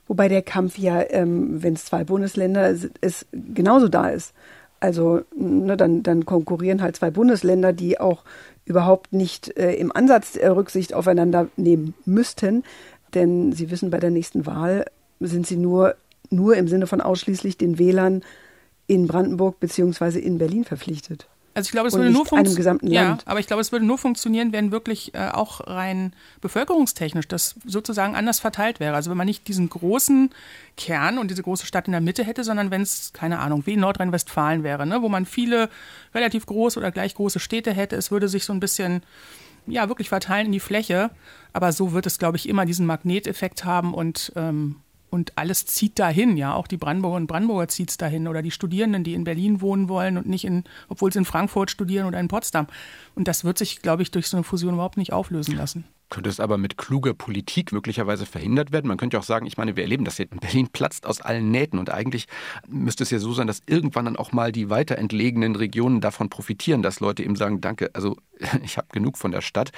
Wobei 0.07 0.29
der 0.29 0.41
Kampf 0.41 0.79
ja, 0.79 0.99
ähm, 1.11 1.61
wenn 1.61 1.75
es 1.75 1.85
zwei 1.85 2.03
Bundesländer 2.03 2.69
ist, 2.69 3.27
genauso 3.31 3.87
da 3.87 4.07
ist. 4.07 4.33
Also 4.79 5.21
ne, 5.33 5.77
dann, 5.77 6.03
dann 6.03 6.25
konkurrieren 6.25 6.81
halt 6.81 6.97
zwei 6.97 7.09
Bundesländer, 7.09 7.71
die 7.71 8.01
auch 8.01 8.25
überhaupt 8.65 9.13
nicht 9.13 9.57
äh, 9.57 9.73
im 9.73 9.95
Ansatz 9.95 10.35
äh, 10.35 10.47
Rücksicht 10.47 10.93
aufeinander 10.93 11.49
nehmen 11.57 11.93
müssten. 12.05 12.63
Denn 13.13 13.51
Sie 13.51 13.69
wissen, 13.69 13.89
bei 13.89 13.99
der 13.99 14.11
nächsten 14.11 14.45
Wahl 14.45 14.85
sind 15.19 15.45
Sie 15.45 15.57
nur, 15.57 15.95
nur 16.29 16.55
im 16.55 16.67
Sinne 16.67 16.87
von 16.87 17.01
ausschließlich 17.01 17.57
den 17.57 17.77
Wählern 17.77 18.23
in 18.87 19.07
Brandenburg 19.07 19.59
beziehungsweise 19.59 20.19
in 20.19 20.37
Berlin 20.37 20.63
verpflichtet. 20.63 21.27
Also 21.55 21.67
ich 21.67 21.71
glaube, 21.71 21.87
es 21.87 21.93
würde 21.93 22.09
nur 22.09 22.25
funktionieren. 22.25 22.81
Ja, 22.81 23.17
aber 23.25 23.39
ich 23.39 23.47
glaube, 23.47 23.61
es 23.61 23.71
würde 23.71 23.85
nur 23.85 23.99
funktionieren, 23.99 24.51
wenn 24.51 24.71
wirklich 24.71 25.13
äh, 25.13 25.29
auch 25.29 25.67
rein 25.67 26.13
bevölkerungstechnisch 26.41 27.27
das 27.27 27.55
sozusagen 27.65 28.15
anders 28.15 28.39
verteilt 28.39 28.79
wäre. 28.79 28.95
Also 28.95 29.11
wenn 29.11 29.17
man 29.17 29.27
nicht 29.27 29.47
diesen 29.47 29.69
großen 29.69 30.31
Kern 30.77 31.19
und 31.19 31.29
diese 31.29 31.43
große 31.43 31.67
Stadt 31.67 31.87
in 31.87 31.91
der 31.91 32.01
Mitte 32.01 32.23
hätte, 32.23 32.43
sondern 32.43 32.71
wenn 32.71 32.81
es, 32.81 33.13
keine 33.13 33.39
Ahnung, 33.39 33.63
wie 33.67 33.73
in 33.73 33.81
Nordrhein-Westfalen 33.81 34.63
wäre, 34.63 34.87
ne? 34.87 35.01
wo 35.03 35.09
man 35.09 35.25
viele 35.25 35.69
relativ 36.15 36.47
große 36.47 36.79
oder 36.79 36.91
gleich 36.91 37.13
große 37.13 37.39
Städte 37.39 37.71
hätte. 37.71 37.95
Es 37.95 38.09
würde 38.09 38.27
sich 38.27 38.45
so 38.45 38.53
ein 38.53 38.59
bisschen 38.59 39.03
ja, 39.67 39.87
wirklich 39.89 40.09
verteilen 40.09 40.47
in 40.47 40.51
die 40.51 40.59
Fläche. 40.59 41.11
Aber 41.53 41.71
so 41.71 41.93
wird 41.93 42.07
es, 42.07 42.17
glaube 42.17 42.37
ich, 42.37 42.49
immer 42.49 42.65
diesen 42.65 42.85
Magneteffekt 42.85 43.63
haben 43.63 43.93
und 43.93 44.33
ähm, 44.35 44.77
und 45.13 45.37
alles 45.37 45.67
zieht 45.67 45.99
dahin, 45.99 46.37
ja, 46.37 46.55
auch 46.55 46.67
die 46.67 46.77
Brandenburger 46.77 47.17
und 47.17 47.27
Brandenburger 47.27 47.67
zieht 47.67 47.91
es 47.91 47.97
dahin 47.97 48.27
oder 48.27 48.41
die 48.41 48.49
Studierenden, 48.49 49.03
die 49.03 49.13
in 49.13 49.23
Berlin 49.23 49.61
wohnen 49.61 49.87
wollen 49.87 50.17
und 50.17 50.27
nicht 50.27 50.43
in, 50.43 50.63
obwohl 50.89 51.13
sie 51.13 51.19
in 51.19 51.25
Frankfurt 51.25 51.69
studieren 51.69 52.07
oder 52.07 52.19
in 52.19 52.27
Potsdam. 52.27 52.65
Und 53.13 53.27
das 53.27 53.43
wird 53.43 53.59
sich, 53.59 53.83
glaube 53.83 54.01
ich, 54.01 54.09
durch 54.09 54.27
so 54.27 54.37
eine 54.37 54.43
Fusion 54.43 54.73
überhaupt 54.73 54.97
nicht 54.97 55.13
auflösen 55.13 55.55
lassen. 55.55 55.85
Könnte 56.09 56.29
es 56.29 56.39
aber 56.39 56.57
mit 56.57 56.77
kluger 56.77 57.13
Politik 57.13 57.71
möglicherweise 57.71 58.25
verhindert 58.25 58.71
werden? 58.71 58.87
Man 58.87 58.97
könnte 58.97 59.17
auch 59.19 59.23
sagen, 59.23 59.45
ich 59.45 59.57
meine, 59.57 59.75
wir 59.75 59.83
erleben 59.83 60.03
das 60.03 60.17
hier. 60.17 60.27
Berlin 60.27 60.67
platzt 60.67 61.05
aus 61.05 61.21
allen 61.21 61.51
Nähten 61.51 61.77
und 61.77 61.91
eigentlich 61.91 62.27
müsste 62.67 63.03
es 63.03 63.11
ja 63.11 63.19
so 63.19 63.33
sein, 63.33 63.47
dass 63.47 63.61
irgendwann 63.67 64.05
dann 64.05 64.17
auch 64.17 64.31
mal 64.31 64.51
die 64.51 64.71
weiter 64.71 64.97
entlegenen 64.97 65.55
Regionen 65.55 66.01
davon 66.01 66.29
profitieren, 66.29 66.81
dass 66.81 66.99
Leute 66.99 67.23
eben 67.23 67.35
sagen, 67.35 67.61
danke, 67.61 67.91
also 67.93 68.17
ich 68.63 68.77
habe 68.77 68.87
genug 68.91 69.17
von 69.17 69.31
der 69.31 69.41
Stadt 69.41 69.71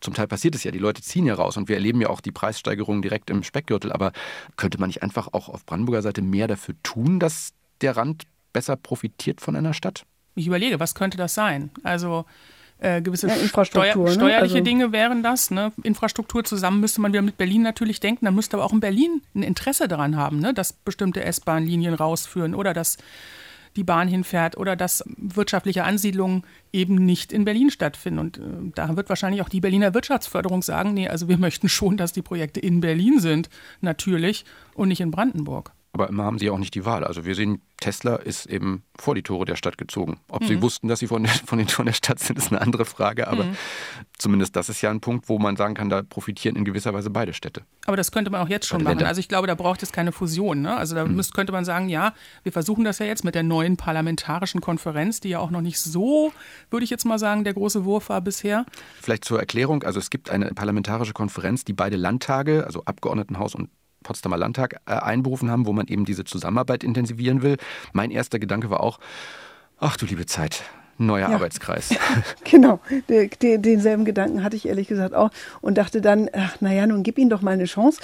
zum 0.00 0.14
Teil 0.14 0.26
passiert 0.26 0.54
es 0.54 0.64
ja, 0.64 0.70
die 0.70 0.78
Leute 0.78 1.02
ziehen 1.02 1.26
ja 1.26 1.34
raus 1.34 1.56
und 1.56 1.68
wir 1.68 1.76
erleben 1.76 2.00
ja 2.00 2.08
auch 2.08 2.20
die 2.20 2.32
Preissteigerungen 2.32 3.02
direkt 3.02 3.30
im 3.30 3.42
Speckgürtel. 3.42 3.92
Aber 3.92 4.12
könnte 4.56 4.78
man 4.78 4.88
nicht 4.88 5.02
einfach 5.02 5.28
auch 5.32 5.48
auf 5.48 5.66
Brandenburger 5.66 6.02
Seite 6.02 6.22
mehr 6.22 6.46
dafür 6.46 6.74
tun, 6.82 7.18
dass 7.18 7.52
der 7.80 7.96
Rand 7.96 8.24
besser 8.52 8.76
profitiert 8.76 9.40
von 9.40 9.56
einer 9.56 9.74
Stadt? 9.74 10.04
Ich 10.34 10.46
überlege, 10.46 10.78
was 10.78 10.94
könnte 10.94 11.16
das 11.16 11.34
sein? 11.34 11.70
Also 11.82 12.24
äh, 12.78 13.02
gewisse 13.02 13.26
ja, 13.26 13.34
Infrastruktur, 13.34 13.92
Steuer, 13.92 14.04
ne? 14.04 14.12
steuerliche 14.12 14.54
also, 14.54 14.64
Dinge 14.64 14.92
wären 14.92 15.22
das. 15.22 15.50
Ne? 15.50 15.72
Infrastruktur 15.82 16.44
zusammen 16.44 16.80
müsste 16.80 17.00
man 17.00 17.12
wieder 17.12 17.22
mit 17.22 17.36
Berlin 17.36 17.62
natürlich 17.62 17.98
denken. 17.98 18.24
Da 18.24 18.30
müsste 18.30 18.56
aber 18.56 18.64
auch 18.64 18.72
in 18.72 18.80
Berlin 18.80 19.22
ein 19.34 19.42
Interesse 19.42 19.88
daran 19.88 20.16
haben, 20.16 20.38
ne? 20.38 20.54
dass 20.54 20.72
bestimmte 20.72 21.24
S-Bahn-Linien 21.24 21.94
rausführen 21.94 22.54
oder 22.54 22.74
dass 22.74 22.96
die 23.78 23.84
Bahn 23.84 24.08
hinfährt 24.08 24.56
oder 24.56 24.74
dass 24.74 25.04
wirtschaftliche 25.16 25.84
Ansiedlungen 25.84 26.42
eben 26.72 26.96
nicht 26.96 27.32
in 27.32 27.44
Berlin 27.44 27.70
stattfinden. 27.70 28.18
Und 28.18 28.38
äh, 28.38 28.72
da 28.74 28.96
wird 28.96 29.08
wahrscheinlich 29.08 29.40
auch 29.40 29.48
die 29.48 29.60
Berliner 29.60 29.94
Wirtschaftsförderung 29.94 30.62
sagen, 30.62 30.94
nee, 30.94 31.08
also 31.08 31.28
wir 31.28 31.38
möchten 31.38 31.68
schon, 31.68 31.96
dass 31.96 32.12
die 32.12 32.22
Projekte 32.22 32.58
in 32.58 32.80
Berlin 32.80 33.20
sind, 33.20 33.48
natürlich, 33.80 34.44
und 34.74 34.88
nicht 34.88 35.00
in 35.00 35.12
Brandenburg. 35.12 35.72
Aber 35.92 36.08
immer 36.08 36.24
haben 36.24 36.38
sie 36.38 36.50
auch 36.50 36.58
nicht 36.58 36.74
die 36.74 36.84
Wahl. 36.84 37.02
Also 37.02 37.24
wir 37.24 37.34
sehen, 37.34 37.62
Tesla 37.80 38.16
ist 38.16 38.46
eben 38.46 38.82
vor 38.98 39.14
die 39.14 39.22
Tore 39.22 39.46
der 39.46 39.56
Stadt 39.56 39.78
gezogen. 39.78 40.20
Ob 40.28 40.42
mhm. 40.42 40.46
sie 40.46 40.62
wussten, 40.62 40.88
dass 40.88 40.98
sie 40.98 41.06
von 41.06 41.22
der, 41.22 41.32
von 41.32 41.58
den 41.58 41.66
Toren 41.66 41.86
der 41.86 41.92
Stadt 41.92 42.18
sind, 42.18 42.36
ist 42.36 42.52
eine 42.52 42.60
andere 42.60 42.84
Frage. 42.84 43.26
Aber 43.28 43.44
mhm. 43.44 43.56
zumindest 44.18 44.54
das 44.54 44.68
ist 44.68 44.82
ja 44.82 44.90
ein 44.90 45.00
Punkt, 45.00 45.28
wo 45.28 45.38
man 45.38 45.56
sagen 45.56 45.74
kann, 45.74 45.88
da 45.88 46.02
profitieren 46.02 46.56
in 46.56 46.64
gewisser 46.64 46.92
Weise 46.92 47.08
beide 47.10 47.32
Städte. 47.32 47.62
Aber 47.86 47.96
das 47.96 48.12
könnte 48.12 48.30
man 48.30 48.42
auch 48.42 48.48
jetzt 48.48 48.66
schon 48.66 48.82
machen. 48.82 49.02
Also 49.02 49.20
ich 49.20 49.28
glaube, 49.28 49.46
da 49.46 49.54
braucht 49.54 49.82
es 49.82 49.90
keine 49.90 50.12
Fusion. 50.12 50.60
Ne? 50.60 50.76
Also 50.76 50.94
da 50.94 51.06
mhm. 51.06 51.16
müsste, 51.16 51.32
könnte 51.32 51.52
man 51.52 51.64
sagen, 51.64 51.88
ja, 51.88 52.12
wir 52.42 52.52
versuchen 52.52 52.84
das 52.84 52.98
ja 52.98 53.06
jetzt 53.06 53.24
mit 53.24 53.34
der 53.34 53.42
neuen 53.42 53.76
parlamentarischen 53.76 54.60
Konferenz, 54.60 55.20
die 55.20 55.30
ja 55.30 55.38
auch 55.38 55.50
noch 55.50 55.62
nicht 55.62 55.80
so, 55.80 56.32
würde 56.70 56.84
ich 56.84 56.90
jetzt 56.90 57.06
mal 57.06 57.18
sagen, 57.18 57.44
der 57.44 57.54
große 57.54 57.84
Wurf 57.84 58.10
war 58.10 58.20
bisher. 58.20 58.66
Vielleicht 59.00 59.24
zur 59.24 59.38
Erklärung. 59.38 59.84
Also 59.84 59.98
es 59.98 60.10
gibt 60.10 60.30
eine 60.30 60.52
parlamentarische 60.52 61.14
Konferenz, 61.14 61.64
die 61.64 61.72
beide 61.72 61.96
Landtage, 61.96 62.64
also 62.66 62.84
Abgeordnetenhaus 62.84 63.54
und 63.54 63.70
Potsdamer 64.08 64.38
Landtag 64.38 64.80
äh, 64.86 64.92
einberufen 64.92 65.50
haben, 65.50 65.66
wo 65.66 65.74
man 65.74 65.86
eben 65.86 66.06
diese 66.06 66.24
Zusammenarbeit 66.24 66.82
intensivieren 66.82 67.42
will. 67.42 67.58
Mein 67.92 68.10
erster 68.10 68.38
Gedanke 68.38 68.70
war 68.70 68.82
auch, 68.82 69.00
ach 69.78 69.98
du 69.98 70.06
liebe 70.06 70.24
Zeit, 70.24 70.62
neuer 70.96 71.28
ja. 71.28 71.34
Arbeitskreis. 71.34 71.90
genau, 72.44 72.80
den, 73.10 73.28
den, 73.42 73.60
denselben 73.60 74.06
Gedanken 74.06 74.42
hatte 74.42 74.56
ich 74.56 74.66
ehrlich 74.66 74.88
gesagt 74.88 75.12
auch 75.12 75.28
und 75.60 75.76
dachte 75.76 76.00
dann, 76.00 76.30
ach 76.32 76.62
naja, 76.62 76.86
nun 76.86 77.02
gib 77.02 77.18
ihnen 77.18 77.28
doch 77.28 77.42
mal 77.42 77.50
eine 77.50 77.66
Chance. 77.66 78.00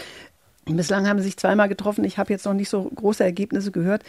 Bislang 0.67 1.09
haben 1.09 1.19
sie 1.21 1.25
sich 1.25 1.39
zweimal 1.39 1.71
getroffen. 1.71 2.05
Ich 2.05 2.19
habe 2.19 2.33
jetzt 2.33 2.45
noch 2.45 2.55
nicht 2.55 2.69
so 2.69 2.91
große 2.95 3.25
Ergebnisse 3.25 3.71
gehört 3.71 4.03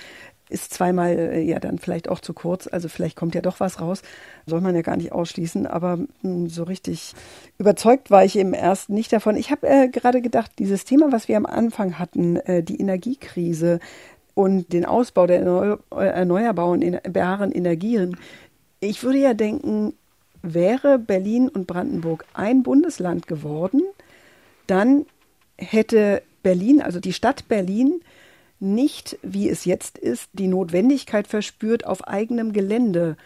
ist 0.50 0.74
zweimal 0.74 1.18
äh, 1.18 1.42
ja 1.42 1.60
dann 1.60 1.80
vielleicht 1.80 2.10
auch 2.10 2.20
zu 2.20 2.34
kurz. 2.34 2.68
Also 2.68 2.88
vielleicht 2.88 3.16
kommt 3.16 3.36
ja 3.36 3.42
doch 3.42 3.60
was 3.60 3.82
raus. 3.82 4.02
Soll 4.46 4.62
man 4.62 4.76
ja 4.76 4.82
gar 4.82 4.98
nicht 4.98 5.12
ausschließen. 5.12 5.68
Aber 5.68 5.98
mh, 5.98 6.08
hm, 6.22 6.50
so 6.50 6.64
richtig 6.64 7.14
überzeugt 7.58 8.12
war 8.12 8.24
ich 8.24 8.36
im 8.36 8.54
ersten 8.54 8.94
nicht 8.94 9.12
davon. 9.12 9.36
Ich 9.38 9.52
habe 9.52 9.68
äh, 9.68 9.88
gerade 9.90 10.22
gedacht, 10.22 10.52
dieses 10.60 10.86
Thema, 10.86 11.12
was 11.12 11.28
wir 11.28 11.38
am 11.38 11.46
Anfang 11.46 11.98
hatten, 11.98 12.38
äh, 12.38 12.64
die 12.64 12.80
Energiekrise 12.80 13.80
und 14.34 14.74
den 14.74 14.86
Ausbau 14.86 15.28
der 15.28 15.40
erneuerbaren 15.90 16.82
Energien. 17.52 18.18
Ich 18.82 19.02
würde 19.04 19.20
ja 19.20 19.34
denken, 19.34 19.94
wäre 20.42 21.00
Berlin 21.00 21.50
und 21.50 21.68
Brandenburg 21.68 22.26
ein 22.34 22.62
Bundesland 22.62 23.28
geworden, 23.28 23.82
dann 24.68 25.06
hätte 25.58 26.22
Berlin, 26.44 26.82
also 26.82 27.00
die 27.00 27.14
Stadt 27.14 27.48
Berlin, 27.48 28.02
nicht, 28.60 29.18
wie 29.22 29.50
es 29.50 29.66
jetzt 29.66 29.98
ist, 29.98 30.30
die 30.34 30.48
Notwendigkeit 30.48 31.28
verspürt, 31.28 31.86
auf 31.86 32.08
eigenem 32.08 32.54
Gelände 32.54 33.18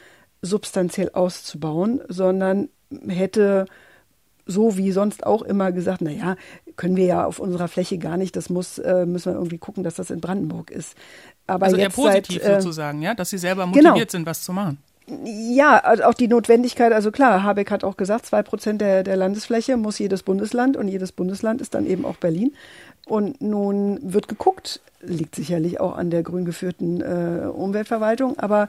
substanziell 0.41 1.11
auszubauen, 1.13 2.01
sondern 2.07 2.69
hätte 3.07 3.65
so 4.45 4.77
wie 4.77 4.91
sonst 4.91 5.25
auch 5.25 5.43
immer 5.43 5.71
gesagt, 5.71 6.01
naja, 6.01 6.35
können 6.75 6.95
wir 6.95 7.05
ja 7.05 7.25
auf 7.25 7.39
unserer 7.39 7.67
Fläche 7.67 7.99
gar 7.99 8.17
nicht, 8.17 8.35
das 8.35 8.49
muss, 8.49 8.79
äh, 8.79 9.05
müssen 9.05 9.31
wir 9.31 9.37
irgendwie 9.37 9.59
gucken, 9.59 9.83
dass 9.83 9.95
das 9.95 10.09
in 10.09 10.21
Brandenburg 10.21 10.71
ist. 10.71 10.95
Aber 11.45 11.65
also 11.65 11.77
jetzt 11.77 11.97
eher 11.97 12.03
positiv 12.03 12.41
seit, 12.41 12.57
äh, 12.57 12.61
sozusagen, 12.61 13.01
ja, 13.01 13.13
dass 13.13 13.29
sie 13.29 13.37
selber 13.37 13.63
genau. 13.67 13.89
motiviert 13.89 13.93
genau. 13.95 14.11
sind, 14.11 14.25
was 14.25 14.43
zu 14.43 14.53
machen. 14.53 14.79
Ja, 15.25 15.77
also 15.79 16.03
auch 16.03 16.13
die 16.13 16.27
Notwendigkeit, 16.27 16.93
also 16.93 17.11
klar, 17.11 17.41
Habeck 17.43 17.71
hat 17.71 17.83
auch 17.83 17.97
gesagt, 17.97 18.27
zwei 18.27 18.43
Prozent 18.43 18.81
der, 18.81 19.03
der 19.03 19.15
Landesfläche 19.15 19.75
muss 19.75 19.97
jedes 19.97 20.21
Bundesland 20.23 20.77
und 20.77 20.87
jedes 20.87 21.11
Bundesland 21.11 21.61
ist 21.61 21.73
dann 21.73 21.87
eben 21.87 22.05
auch 22.05 22.17
Berlin. 22.17 22.53
Und 23.09 23.41
nun 23.41 23.99
wird 24.01 24.27
geguckt, 24.27 24.81
liegt 25.01 25.33
sicherlich 25.33 25.79
auch 25.79 25.97
an 25.97 26.11
der 26.11 26.21
grün 26.21 26.45
geführten 26.45 27.01
äh, 27.01 27.47
Umweltverwaltung, 27.47 28.37
aber 28.37 28.67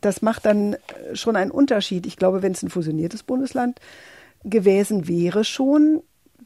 das 0.00 0.22
macht 0.22 0.46
dann 0.46 0.76
schon 1.12 1.36
einen 1.36 1.50
Unterschied. 1.50 2.06
Ich 2.06 2.16
glaube, 2.16 2.42
wenn 2.42 2.52
es 2.52 2.62
ein 2.62 2.70
fusioniertes 2.70 3.22
Bundesland 3.22 3.78
gewesen 4.44 5.08
wäre 5.08 5.44
schon, 5.44 6.02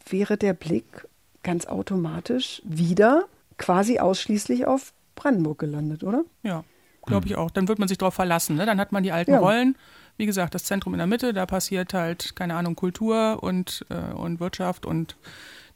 wäre 0.08 0.36
der 0.36 0.54
Blick 0.54 1.06
ganz 1.42 1.66
automatisch 1.66 2.60
wieder 2.64 3.24
quasi 3.58 4.00
ausschließlich 4.00 4.66
auf 4.66 4.92
Brandenburg 5.14 5.60
gelandet, 5.60 6.02
oder? 6.02 6.24
Ja, 6.42 6.64
glaube 7.06 7.26
ich 7.26 7.36
auch. 7.36 7.52
Dann 7.52 7.68
wird 7.68 7.78
man 7.78 7.86
sich 7.86 7.96
darauf 7.96 8.14
verlassen. 8.14 8.56
Ne? 8.56 8.66
Dann 8.66 8.80
hat 8.80 8.90
man 8.90 9.04
die 9.04 9.12
alten 9.12 9.30
ja. 9.30 9.38
Rollen. 9.38 9.76
Wie 10.16 10.26
gesagt, 10.26 10.54
das 10.54 10.64
Zentrum 10.64 10.94
in 10.94 10.98
der 10.98 11.06
Mitte, 11.06 11.32
da 11.32 11.46
passiert 11.46 11.94
halt, 11.94 12.34
keine 12.34 12.56
Ahnung, 12.56 12.74
Kultur 12.74 13.38
und, 13.40 13.86
äh, 13.88 14.14
und 14.14 14.40
Wirtschaft 14.40 14.84
und 14.84 15.16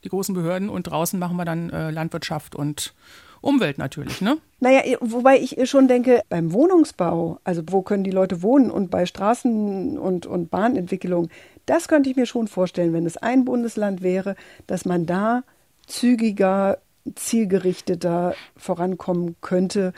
die 0.04 0.08
großen 0.08 0.34
Behörden 0.34 0.68
und 0.68 0.84
draußen 0.84 1.18
machen 1.18 1.36
wir 1.36 1.44
dann 1.44 1.70
äh, 1.70 1.90
Landwirtschaft 1.90 2.54
und 2.54 2.94
Umwelt 3.42 3.78
natürlich, 3.78 4.20
ne? 4.20 4.36
Naja, 4.60 4.82
wobei 5.00 5.38
ich 5.38 5.56
schon 5.68 5.88
denke, 5.88 6.22
beim 6.28 6.52
Wohnungsbau, 6.52 7.40
also 7.42 7.62
wo 7.66 7.80
können 7.80 8.04
die 8.04 8.10
Leute 8.10 8.42
wohnen 8.42 8.70
und 8.70 8.90
bei 8.90 9.04
Straßen- 9.04 9.96
und, 9.96 10.26
und 10.26 10.50
Bahnentwicklung, 10.50 11.30
das 11.64 11.88
könnte 11.88 12.10
ich 12.10 12.16
mir 12.16 12.26
schon 12.26 12.48
vorstellen, 12.48 12.92
wenn 12.92 13.06
es 13.06 13.16
ein 13.16 13.46
Bundesland 13.46 14.02
wäre, 14.02 14.36
dass 14.66 14.84
man 14.84 15.06
da 15.06 15.42
zügiger, 15.86 16.78
zielgerichteter 17.14 18.34
vorankommen 18.56 19.36
könnte 19.40 19.94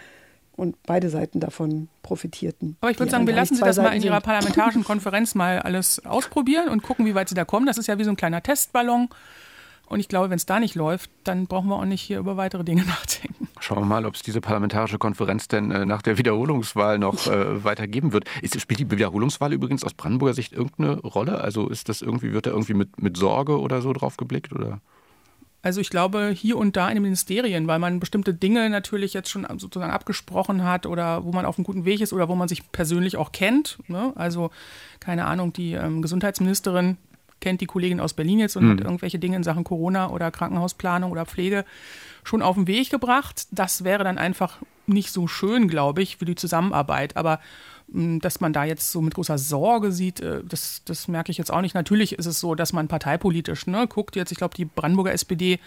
und 0.55 0.81
beide 0.85 1.09
Seiten 1.09 1.41
davon 1.41 1.88
profitierten. 2.05 2.77
Aber 2.81 2.93
ich 2.93 2.99
würde 2.99 3.11
sagen, 3.11 3.27
wir 3.27 3.35
lassen 3.35 3.57
Sie 3.57 3.62
das 3.62 3.79
mal 3.79 3.95
in 3.97 4.03
Ihrer 4.03 4.21
parlamentarischen 4.21 4.85
Konferenz 4.85 5.35
mal 5.35 5.59
alles 5.59 6.05
ausprobieren 6.07 6.69
und 6.69 6.83
gucken, 6.83 7.07
wie 7.07 7.17
weit 7.17 7.29
Sie 7.29 7.35
da 7.35 7.45
kommen. 7.45 7.67
Das 7.67 7.79
ist 7.79 7.88
ja 7.88 7.99
wie 7.99 8.05
so 8.05 8.11
ein 8.11 8.17
kleiner 8.17 8.43
Testballon. 8.43 9.09
Und 9.92 10.00
ich 10.00 10.09
glaube, 10.09 10.31
wenn 10.31 10.38
es 10.38 10.46
da 10.46 10.59
nicht 10.59 10.74
läuft, 10.74 11.11
dann 11.22 11.46
brauchen 11.46 11.68
wir 11.68 11.76
auch 11.76 11.85
nicht 11.85 12.00
hier 12.00 12.18
über 12.18 12.38
weitere 12.38 12.64
Dinge 12.64 12.83
nachdenken. 12.87 13.46
Schauen 13.61 13.81
wir 13.81 13.85
mal, 13.85 14.07
ob 14.07 14.14
es 14.14 14.22
diese 14.22 14.40
parlamentarische 14.40 14.96
Konferenz 14.96 15.48
denn 15.48 15.70
äh, 15.70 15.85
nach 15.85 16.00
der 16.00 16.16
Wiederholungswahl 16.16 16.98
noch 16.98 17.26
äh, 17.26 17.62
weitergeben 17.64 18.14
wird. 18.14 18.24
Ist, 18.40 18.59
spielt 18.59 18.81
die 18.81 18.90
Wiederholungswahl 18.90 19.52
übrigens 19.52 19.85
aus 19.85 19.92
Brandenburger 19.92 20.33
Sicht 20.33 20.55
irgendeine 20.55 20.98
Rolle? 21.00 21.42
Also 21.42 21.68
ist 21.68 21.90
das 21.90 22.00
irgendwie, 22.00 22.33
wird 22.33 22.46
da 22.46 22.52
irgendwie 22.52 22.72
mit, 22.72 23.02
mit 23.02 23.18
Sorge 23.18 23.61
oder 23.61 23.83
so 23.83 23.92
drauf 23.92 24.16
geblickt? 24.16 24.55
Oder? 24.55 24.81
Also 25.61 25.83
ich 25.83 25.90
glaube 25.90 26.33
hier 26.35 26.57
und 26.57 26.74
da 26.74 26.88
in 26.88 26.94
den 26.94 27.02
Ministerien, 27.02 27.66
weil 27.66 27.78
man 27.78 28.00
bestimmte 28.00 28.33
Dinge 28.33 28.70
natürlich 28.70 29.12
jetzt 29.12 29.28
schon 29.28 29.46
sozusagen 29.59 29.92
abgesprochen 29.92 30.64
hat 30.64 30.87
oder 30.87 31.24
wo 31.24 31.33
man 31.33 31.44
auf 31.44 31.59
einem 31.59 31.64
guten 31.64 31.85
Weg 31.85 32.00
ist 32.00 32.14
oder 32.14 32.31
wo 32.31 32.35
man 32.35 32.48
sich 32.48 32.72
persönlich 32.72 33.18
auch 33.18 33.31
kennt. 33.31 33.78
Ne? 33.88 34.14
Also 34.14 34.52
keine 35.00 35.26
Ahnung, 35.26 35.52
die 35.52 35.74
ähm, 35.74 36.00
Gesundheitsministerin 36.00 36.96
kennt 37.42 37.61
die 37.61 37.66
Kollegin 37.66 38.00
aus 38.00 38.14
Berlin 38.14 38.38
jetzt 38.38 38.57
und 38.57 38.64
mhm. 38.64 38.70
hat 38.70 38.81
irgendwelche 38.81 39.18
Dinge 39.18 39.37
in 39.37 39.42
Sachen 39.42 39.64
Corona 39.64 40.09
oder 40.09 40.31
Krankenhausplanung 40.31 41.11
oder 41.11 41.26
Pflege 41.26 41.66
schon 42.24 42.40
auf 42.40 42.55
den 42.55 42.66
Weg 42.66 42.88
gebracht. 42.88 43.46
Das 43.50 43.85
wäre 43.85 44.05
dann 44.05 44.16
einfach 44.16 44.59
nicht 44.87 45.11
so 45.11 45.26
schön, 45.26 45.68
glaube 45.68 46.02
ich, 46.02 46.16
für 46.16 46.24
die 46.24 46.35
Zusammenarbeit. 46.35 47.16
Aber 47.16 47.40
dass 47.92 48.40
man 48.40 48.52
da 48.52 48.64
jetzt 48.64 48.90
so 48.90 49.00
mit 49.00 49.14
großer 49.14 49.38
Sorge 49.38 49.92
sieht, 49.92 50.20
äh, 50.20 50.42
das, 50.44 50.83
das 50.85 51.09
merke 51.09 51.31
ich 51.31 51.38
jetzt 51.38 51.52
auch 51.52 51.61
nicht. 51.61 51.74
Natürlich 51.74 52.12
ist 52.18 52.26
es 52.26 52.40
so, 52.40 52.55
dass 52.55 52.72
man 52.72 52.88
parteipolitisch 52.88 53.66
ne, 53.66 53.87
guckt. 53.87 54.16
Jetzt, 54.16 54.33
ich 54.33 54.38
glaube, 54.38 54.55
die 54.55 54.64
Brandenburger 54.64 55.12
SPD 55.12 55.59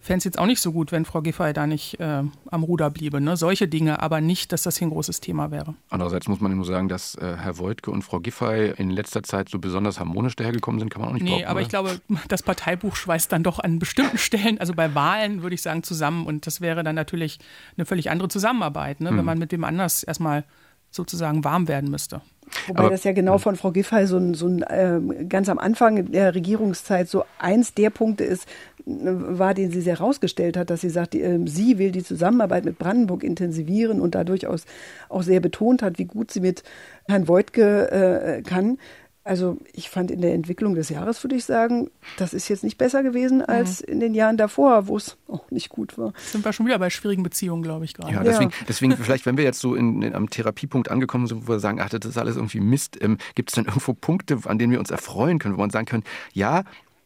fände 0.00 0.18
es 0.18 0.24
jetzt 0.24 0.38
auch 0.38 0.46
nicht 0.46 0.60
so 0.60 0.72
gut, 0.72 0.92
wenn 0.92 1.04
Frau 1.04 1.20
Giffey 1.20 1.52
da 1.52 1.66
nicht 1.66 1.98
äh, 1.98 2.22
am 2.50 2.62
Ruder 2.62 2.90
bliebe. 2.90 3.20
Ne? 3.20 3.36
Solche 3.36 3.68
Dinge, 3.68 4.00
aber 4.02 4.20
nicht, 4.20 4.52
dass 4.52 4.62
das 4.62 4.76
hier 4.76 4.86
ein 4.86 4.90
großes 4.90 5.20
Thema 5.20 5.50
wäre. 5.50 5.74
Andererseits 5.90 6.28
muss 6.28 6.40
man 6.40 6.54
nur 6.54 6.64
sagen, 6.64 6.88
dass 6.88 7.16
äh, 7.16 7.36
Herr 7.38 7.58
Wojtke 7.58 7.90
und 7.90 8.02
Frau 8.02 8.20
Giffey 8.20 8.72
in 8.76 8.90
letzter 8.90 9.22
Zeit 9.22 9.48
so 9.48 9.58
besonders 9.58 9.98
harmonisch 9.98 10.36
dahergekommen 10.36 10.78
sind, 10.78 10.90
kann 10.90 11.02
man 11.02 11.10
auch 11.10 11.14
nicht 11.14 11.24
Nee, 11.24 11.44
aber 11.44 11.54
oder? 11.54 11.60
ich 11.62 11.68
glaube, 11.68 12.00
das 12.28 12.42
Parteibuch 12.42 12.94
schweißt 12.94 13.32
dann 13.32 13.42
doch 13.42 13.58
an 13.58 13.78
bestimmten 13.78 14.18
Stellen, 14.18 14.60
also 14.60 14.74
bei 14.74 14.94
Wahlen 14.94 15.42
würde 15.42 15.54
ich 15.54 15.62
sagen, 15.62 15.82
zusammen. 15.82 16.26
Und 16.26 16.46
das 16.46 16.60
wäre 16.60 16.84
dann 16.84 16.94
natürlich 16.94 17.38
eine 17.76 17.86
völlig 17.86 18.10
andere 18.10 18.28
Zusammenarbeit, 18.28 19.00
ne? 19.00 19.10
Hm. 19.10 19.18
wenn 19.18 19.24
man 19.24 19.38
mit 19.38 19.52
wem 19.52 19.64
anders 19.64 20.02
erstmal 20.02 20.44
sozusagen 20.90 21.44
warm 21.44 21.68
werden 21.68 21.90
müsste. 21.90 22.22
Wobei 22.68 22.80
Aber, 22.80 22.90
das 22.90 23.04
ja 23.04 23.12
genau 23.12 23.38
von 23.38 23.56
Frau 23.56 23.72
Giffey 23.72 24.06
so 24.06 24.18
ein, 24.18 24.34
so 24.34 24.46
ein 24.46 24.62
äh, 24.62 25.24
ganz 25.24 25.48
am 25.48 25.58
Anfang 25.58 26.12
der 26.12 26.34
Regierungszeit 26.34 27.08
so 27.08 27.24
eins 27.38 27.74
der 27.74 27.90
Punkte 27.90 28.24
ist, 28.24 28.46
war, 28.84 29.52
den 29.52 29.72
sie 29.72 29.80
sehr 29.80 29.98
herausgestellt 29.98 30.56
hat, 30.56 30.70
dass 30.70 30.80
sie 30.80 30.90
sagt, 30.90 31.16
äh, 31.16 31.40
sie 31.46 31.78
will 31.78 31.90
die 31.90 32.04
Zusammenarbeit 32.04 32.64
mit 32.64 32.78
Brandenburg 32.78 33.24
intensivieren 33.24 34.00
und 34.00 34.14
da 34.14 34.22
durchaus 34.22 34.64
auch 35.08 35.22
sehr 35.22 35.40
betont 35.40 35.82
hat, 35.82 35.98
wie 35.98 36.04
gut 36.04 36.30
sie 36.30 36.40
mit 36.40 36.62
Herrn 37.08 37.26
Voigtke 37.26 37.90
äh, 37.90 38.42
kann. 38.42 38.78
Also 39.26 39.58
ich 39.72 39.90
fand 39.90 40.12
in 40.12 40.20
der 40.20 40.34
Entwicklung 40.34 40.76
des 40.76 40.88
Jahres, 40.88 41.22
würde 41.24 41.34
ich 41.34 41.44
sagen, 41.44 41.90
das 42.16 42.32
ist 42.32 42.48
jetzt 42.48 42.62
nicht 42.62 42.78
besser 42.78 43.02
gewesen 43.02 43.42
als 43.42 43.82
mhm. 43.82 43.94
in 43.94 44.00
den 44.00 44.14
Jahren 44.14 44.36
davor, 44.36 44.86
wo 44.86 44.96
es 44.96 45.16
auch 45.26 45.50
nicht 45.50 45.68
gut 45.68 45.98
war. 45.98 46.12
Sind 46.16 46.44
wir 46.44 46.52
schon 46.52 46.64
wieder 46.64 46.78
bei 46.78 46.90
schwierigen 46.90 47.24
Beziehungen, 47.24 47.64
glaube 47.64 47.84
ich 47.84 47.94
gerade. 47.94 48.12
Ja, 48.12 48.22
deswegen, 48.22 48.50
ja. 48.50 48.56
deswegen 48.68 48.96
vielleicht, 48.96 49.26
wenn 49.26 49.36
wir 49.36 49.42
jetzt 49.42 49.58
so 49.58 49.74
in, 49.74 50.00
in, 50.00 50.14
am 50.14 50.30
Therapiepunkt 50.30 50.92
angekommen 50.92 51.26
sind, 51.26 51.48
wo 51.48 51.54
wir 51.54 51.58
sagen, 51.58 51.80
ach, 51.80 51.88
das 51.88 52.08
ist 52.08 52.18
alles 52.18 52.36
irgendwie 52.36 52.60
Mist, 52.60 53.02
ähm, 53.02 53.18
gibt 53.34 53.50
es 53.50 53.56
dann 53.56 53.64
irgendwo 53.64 53.94
Punkte, 53.94 54.38
an 54.44 54.60
denen 54.60 54.70
wir 54.70 54.78
uns 54.78 54.92
erfreuen 54.92 55.40
können, 55.40 55.56
wo 55.56 55.60
man 55.60 55.70
sagen 55.70 55.86
können, 55.86 56.04
ja, 56.32 56.62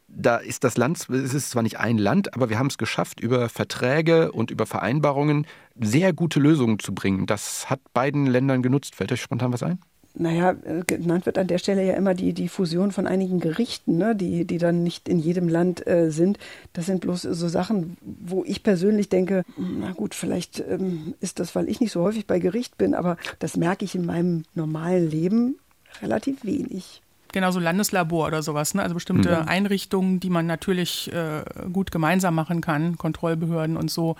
da 0.07 0.37
ist 0.37 0.63
das 0.63 0.77
Land, 0.77 1.09
es 1.09 1.33
ist 1.33 1.49
zwar 1.49 1.63
nicht 1.63 1.79
ein 1.79 1.97
Land, 1.97 2.35
aber 2.35 2.49
wir 2.49 2.59
haben 2.59 2.67
es 2.67 2.77
geschafft, 2.77 3.19
über 3.19 3.49
Verträge 3.49 4.31
und 4.31 4.51
über 4.51 4.67
Vereinbarungen 4.67 5.47
sehr 5.79 6.13
gute 6.13 6.39
Lösungen 6.39 6.77
zu 6.77 6.93
bringen. 6.93 7.25
Das 7.25 7.67
hat 7.69 7.79
beiden 7.93 8.27
Ländern 8.27 8.61
genutzt. 8.61 8.93
Fällt 8.93 9.11
euch 9.11 9.21
spontan 9.21 9.53
was 9.53 9.63
ein? 9.63 9.79
Naja, 10.13 10.55
äh, 10.63 10.83
genannt 10.85 11.25
wird 11.25 11.37
an 11.37 11.47
der 11.47 11.57
Stelle 11.57 11.85
ja 11.85 11.93
immer 11.93 12.13
die, 12.13 12.33
die 12.33 12.47
Fusion 12.47 12.91
von 12.91 13.07
einigen 13.07 13.39
Gerichten, 13.39 13.97
ne, 13.97 14.15
die, 14.15 14.45
die 14.45 14.57
dann 14.57 14.83
nicht 14.83 15.07
in 15.07 15.19
jedem 15.19 15.47
Land 15.47 15.85
äh, 15.87 16.11
sind. 16.11 16.37
Das 16.73 16.85
sind 16.85 17.01
bloß 17.01 17.21
so 17.21 17.47
Sachen, 17.47 17.97
wo 18.01 18.43
ich 18.45 18.63
persönlich 18.63 19.09
denke, 19.09 19.43
na 19.57 19.91
gut, 19.91 20.15
vielleicht 20.15 20.59
ähm, 20.59 21.13
ist 21.19 21.39
das, 21.39 21.55
weil 21.55 21.69
ich 21.69 21.79
nicht 21.79 21.91
so 21.91 22.01
häufig 22.01 22.27
bei 22.27 22.39
Gericht 22.39 22.77
bin, 22.77 22.93
aber 22.93 23.17
das 23.39 23.57
merke 23.57 23.85
ich 23.85 23.95
in 23.95 24.05
meinem 24.05 24.43
normalen 24.53 25.09
Leben 25.09 25.55
relativ 26.01 26.43
wenig. 26.43 27.01
Genau, 27.31 27.51
so 27.51 27.59
Landeslabor 27.59 28.27
oder 28.27 28.43
sowas, 28.43 28.73
ne? 28.73 28.83
also 28.83 28.93
bestimmte 28.93 29.41
mhm. 29.41 29.47
Einrichtungen, 29.47 30.19
die 30.19 30.29
man 30.29 30.45
natürlich 30.45 31.11
äh, 31.13 31.43
gut 31.71 31.91
gemeinsam 31.91 32.35
machen 32.35 32.59
kann, 32.59 32.97
Kontrollbehörden 32.97 33.77
und 33.77 33.89
so. 33.89 34.17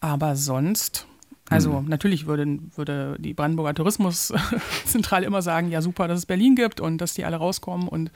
Aber 0.00 0.36
sonst 0.36 1.06
also 1.48 1.80
mhm. 1.80 1.88
natürlich 1.88 2.26
würde, 2.26 2.58
würde 2.74 3.16
die 3.18 3.34
Brandenburger 3.34 3.74
Tourismuszentrale 3.74 5.26
immer 5.26 5.42
sagen, 5.42 5.70
ja 5.70 5.80
super, 5.80 6.08
dass 6.08 6.18
es 6.18 6.26
Berlin 6.26 6.56
gibt 6.56 6.80
und 6.80 6.98
dass 6.98 7.14
die 7.14 7.24
alle 7.24 7.36
rauskommen. 7.36 7.88
Und 7.88 8.10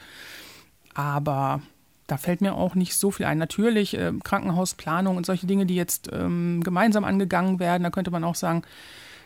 aber 0.94 1.62
da 2.06 2.16
fällt 2.16 2.40
mir 2.40 2.54
auch 2.54 2.74
nicht 2.74 2.96
so 2.96 3.10
viel 3.10 3.26
ein. 3.26 3.38
Natürlich 3.38 3.96
äh, 3.96 4.12
Krankenhausplanung 4.24 5.16
und 5.16 5.26
solche 5.26 5.46
Dinge, 5.46 5.66
die 5.66 5.76
jetzt 5.76 6.10
ähm, 6.12 6.60
gemeinsam 6.64 7.04
angegangen 7.04 7.60
werden, 7.60 7.84
da 7.84 7.90
könnte 7.90 8.10
man 8.10 8.24
auch 8.24 8.34
sagen, 8.34 8.62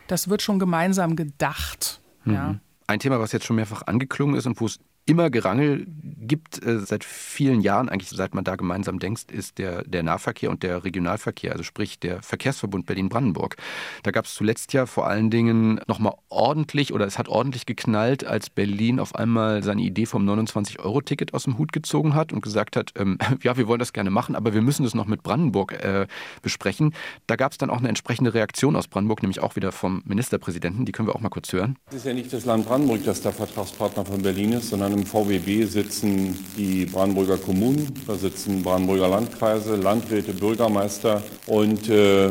das 0.07 0.29
wird 0.29 0.43
schon 0.43 0.59
gemeinsam 0.59 1.15
gedacht. 1.15 1.99
Mhm. 2.25 2.33
Ja. 2.33 2.55
Ein 2.87 2.99
Thema, 2.99 3.19
was 3.19 3.31
jetzt 3.31 3.45
schon 3.45 3.55
mehrfach 3.55 3.81
angeklungen 3.87 4.35
ist 4.35 4.45
und 4.45 4.61
wo 4.61 4.67
es 4.67 4.79
immer 5.05 5.29
Gerangel 5.29 5.85
gibt, 6.27 6.65
äh, 6.65 6.79
seit 6.79 7.03
vielen 7.03 7.61
Jahren, 7.61 7.89
eigentlich 7.89 8.09
seit 8.09 8.33
man 8.33 8.43
da 8.43 8.55
gemeinsam 8.55 8.99
denkt, 8.99 9.31
ist 9.31 9.59
der, 9.59 9.83
der 9.83 10.01
Nahverkehr 10.01 10.49
und 10.49 10.63
der 10.63 10.83
Regionalverkehr, 10.83 11.51
also 11.51 11.63
sprich 11.63 11.99
der 11.99 12.23
Verkehrsverbund 12.23 12.87
Berlin-Brandenburg. 12.87 13.55
Da 14.03 14.11
gab 14.11 14.25
es 14.25 14.33
zuletzt 14.33 14.73
ja 14.73 14.87
vor 14.87 15.07
allen 15.07 15.29
Dingen 15.29 15.79
nochmal 15.87 16.13
ordentlich 16.29 16.93
oder 16.93 17.05
es 17.05 17.19
hat 17.19 17.27
ordentlich 17.27 17.65
geknallt, 17.67 18.25
als 18.25 18.49
Berlin 18.49 18.99
auf 18.99 19.13
einmal 19.15 19.63
seine 19.63 19.83
Idee 19.83 20.07
vom 20.07 20.27
29-Euro-Ticket 20.27 21.33
aus 21.33 21.43
dem 21.43 21.57
Hut 21.59 21.71
gezogen 21.71 22.15
hat 22.15 22.33
und 22.33 22.41
gesagt 22.41 22.75
hat, 22.75 22.91
ähm, 22.95 23.19
ja, 23.43 23.57
wir 23.57 23.67
wollen 23.67 23.79
das 23.79 23.93
gerne 23.93 24.09
machen, 24.09 24.35
aber 24.35 24.53
wir 24.53 24.61
müssen 24.61 24.83
das 24.83 24.95
noch 24.95 25.05
mit 25.05 25.21
Brandenburg 25.21 25.73
äh, 25.73 26.07
besprechen. 26.41 26.95
Da 27.27 27.35
gab 27.35 27.51
es 27.51 27.59
dann 27.59 27.69
auch 27.69 27.77
eine 27.77 27.89
entsprechende 27.89 28.33
Reaktion 28.33 28.75
aus 28.75 28.87
Brandenburg, 28.87 29.21
nämlich 29.21 29.39
auch 29.39 29.55
wieder 29.55 29.71
vom 29.71 30.01
Ministerpräsidenten. 30.05 30.85
Die 30.85 30.91
können 30.91 31.07
wir 31.07 31.15
auch 31.15 31.21
mal 31.21 31.29
kurz 31.29 31.53
hören. 31.53 31.77
Es 31.89 31.97
ist 31.97 32.05
ja 32.05 32.13
nicht 32.13 32.33
das 32.33 32.45
Land 32.45 32.65
Brandenburg, 32.65 33.03
das 33.05 33.21
der 33.21 33.31
Vertragspartner 33.31 34.05
von 34.05 34.21
Berlin 34.23 34.53
ist, 34.53 34.69
sondern 34.69 34.94
im 34.95 35.05
VWB 35.05 35.65
sitzen 35.65 36.37
die 36.57 36.85
Brandenburger 36.85 37.37
Kommunen, 37.37 37.91
da 38.07 38.15
sitzen 38.15 38.63
Brandenburger 38.63 39.09
Landkreise, 39.09 39.75
Landräte, 39.75 40.33
Bürgermeister 40.33 41.21
und 41.47 41.89
äh, 41.89 42.29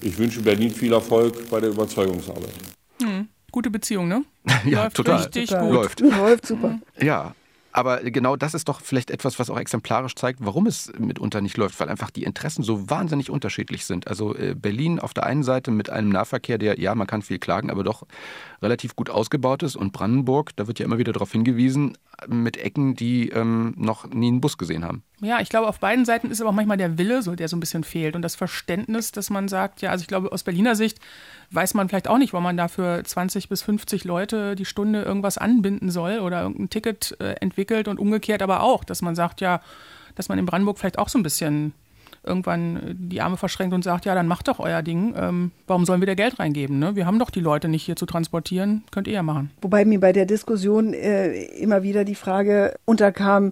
ich 0.00 0.16
wünsche 0.16 0.40
Berlin 0.40 0.70
viel 0.70 0.92
Erfolg 0.92 1.50
bei 1.50 1.60
der 1.60 1.70
Überzeugungsarbeit. 1.70 2.54
Hm, 3.02 3.28
gute 3.52 3.70
Beziehung, 3.70 4.08
ne? 4.08 4.24
ja, 4.64 4.84
Läuft 4.84 4.96
total. 4.96 5.16
Richtig 5.22 5.50
total. 5.50 5.66
gut. 5.66 5.74
Läuft. 5.74 6.00
Läuft 6.00 6.46
super. 6.46 6.78
Ja, 7.00 7.34
aber 7.78 7.98
genau 7.98 8.34
das 8.34 8.54
ist 8.54 8.68
doch 8.68 8.80
vielleicht 8.80 9.10
etwas, 9.10 9.38
was 9.38 9.50
auch 9.50 9.58
exemplarisch 9.58 10.14
zeigt, 10.14 10.40
warum 10.42 10.66
es 10.66 10.90
mitunter 10.98 11.40
nicht 11.40 11.56
läuft, 11.56 11.78
weil 11.78 11.88
einfach 11.88 12.10
die 12.10 12.24
Interessen 12.24 12.62
so 12.62 12.88
wahnsinnig 12.88 13.30
unterschiedlich 13.30 13.84
sind. 13.84 14.08
Also 14.08 14.34
äh, 14.34 14.54
Berlin 14.54 14.98
auf 14.98 15.14
der 15.14 15.26
einen 15.26 15.42
Seite 15.42 15.70
mit 15.70 15.90
einem 15.90 16.08
Nahverkehr, 16.08 16.58
der, 16.58 16.80
ja, 16.80 16.94
man 16.94 17.06
kann 17.06 17.22
viel 17.22 17.38
klagen, 17.38 17.70
aber 17.70 17.84
doch 17.84 18.04
relativ 18.62 18.96
gut 18.96 19.10
ausgebaut 19.10 19.62
ist. 19.62 19.76
Und 19.76 19.92
Brandenburg, 19.92 20.54
da 20.56 20.66
wird 20.66 20.78
ja 20.78 20.84
immer 20.84 20.98
wieder 20.98 21.12
darauf 21.12 21.32
hingewiesen, 21.32 21.96
mit 22.26 22.56
Ecken, 22.56 22.96
die 22.96 23.28
ähm, 23.28 23.74
noch 23.76 24.06
nie 24.08 24.28
einen 24.28 24.40
Bus 24.40 24.58
gesehen 24.58 24.84
haben. 24.84 25.02
Ja, 25.20 25.40
ich 25.40 25.48
glaube, 25.48 25.68
auf 25.68 25.78
beiden 25.78 26.04
Seiten 26.04 26.30
ist 26.30 26.40
aber 26.40 26.50
auch 26.50 26.54
manchmal 26.54 26.76
der 26.76 26.98
Wille, 26.98 27.22
so, 27.22 27.34
der 27.34 27.48
so 27.48 27.56
ein 27.56 27.60
bisschen 27.60 27.84
fehlt. 27.84 28.16
Und 28.16 28.22
das 28.22 28.34
Verständnis, 28.34 29.12
dass 29.12 29.30
man 29.30 29.48
sagt, 29.48 29.80
ja, 29.80 29.90
also 29.90 30.02
ich 30.02 30.08
glaube, 30.08 30.32
aus 30.32 30.42
Berliner 30.42 30.74
Sicht 30.74 30.98
weiß 31.50 31.74
man 31.74 31.88
vielleicht 31.88 32.08
auch 32.08 32.18
nicht, 32.18 32.32
warum 32.32 32.44
man 32.44 32.56
dafür 32.56 33.02
20 33.04 33.48
bis 33.48 33.62
50 33.62 34.04
Leute 34.04 34.56
die 34.56 34.64
Stunde 34.64 35.02
irgendwas 35.02 35.38
anbinden 35.38 35.90
soll 35.90 36.18
oder 36.18 36.42
irgendein 36.42 36.70
Ticket 36.70 37.16
äh, 37.20 37.34
entwickelt 37.40 37.88
und 37.88 37.98
umgekehrt 37.98 38.42
aber 38.42 38.62
auch, 38.62 38.84
dass 38.84 39.02
man 39.02 39.14
sagt, 39.14 39.40
ja, 39.40 39.60
dass 40.14 40.28
man 40.28 40.38
in 40.38 40.46
Brandenburg 40.46 40.78
vielleicht 40.78 40.98
auch 40.98 41.08
so 41.08 41.18
ein 41.18 41.22
bisschen 41.22 41.72
irgendwann 42.28 42.94
die 42.96 43.20
Arme 43.20 43.36
verschränkt 43.36 43.74
und 43.74 43.82
sagt, 43.82 44.04
ja, 44.04 44.14
dann 44.14 44.28
macht 44.28 44.48
doch 44.48 44.60
euer 44.60 44.82
Ding. 44.82 45.14
Ähm, 45.16 45.50
warum 45.66 45.84
sollen 45.84 46.00
wir 46.00 46.06
da 46.06 46.14
Geld 46.14 46.38
reingeben? 46.38 46.78
Ne? 46.78 46.94
Wir 46.94 47.06
haben 47.06 47.18
doch 47.18 47.30
die 47.30 47.40
Leute 47.40 47.68
nicht 47.68 47.84
hier 47.84 47.96
zu 47.96 48.06
transportieren, 48.06 48.84
könnt 48.90 49.08
ihr 49.08 49.14
ja 49.14 49.22
machen. 49.22 49.50
Wobei 49.60 49.84
mir 49.84 49.98
bei 49.98 50.12
der 50.12 50.26
Diskussion 50.26 50.94
äh, 50.94 51.44
immer 51.56 51.82
wieder 51.82 52.04
die 52.04 52.14
Frage 52.14 52.76
unterkam, 52.84 53.50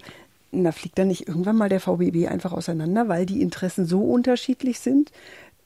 na, 0.52 0.72
fliegt 0.72 0.98
dann 0.98 1.08
nicht 1.08 1.28
irgendwann 1.28 1.56
mal 1.56 1.68
der 1.68 1.80
VBB 1.80 2.28
einfach 2.28 2.52
auseinander, 2.52 3.08
weil 3.08 3.26
die 3.26 3.42
Interessen 3.42 3.84
so 3.84 4.00
unterschiedlich 4.00 4.78
sind? 4.78 5.10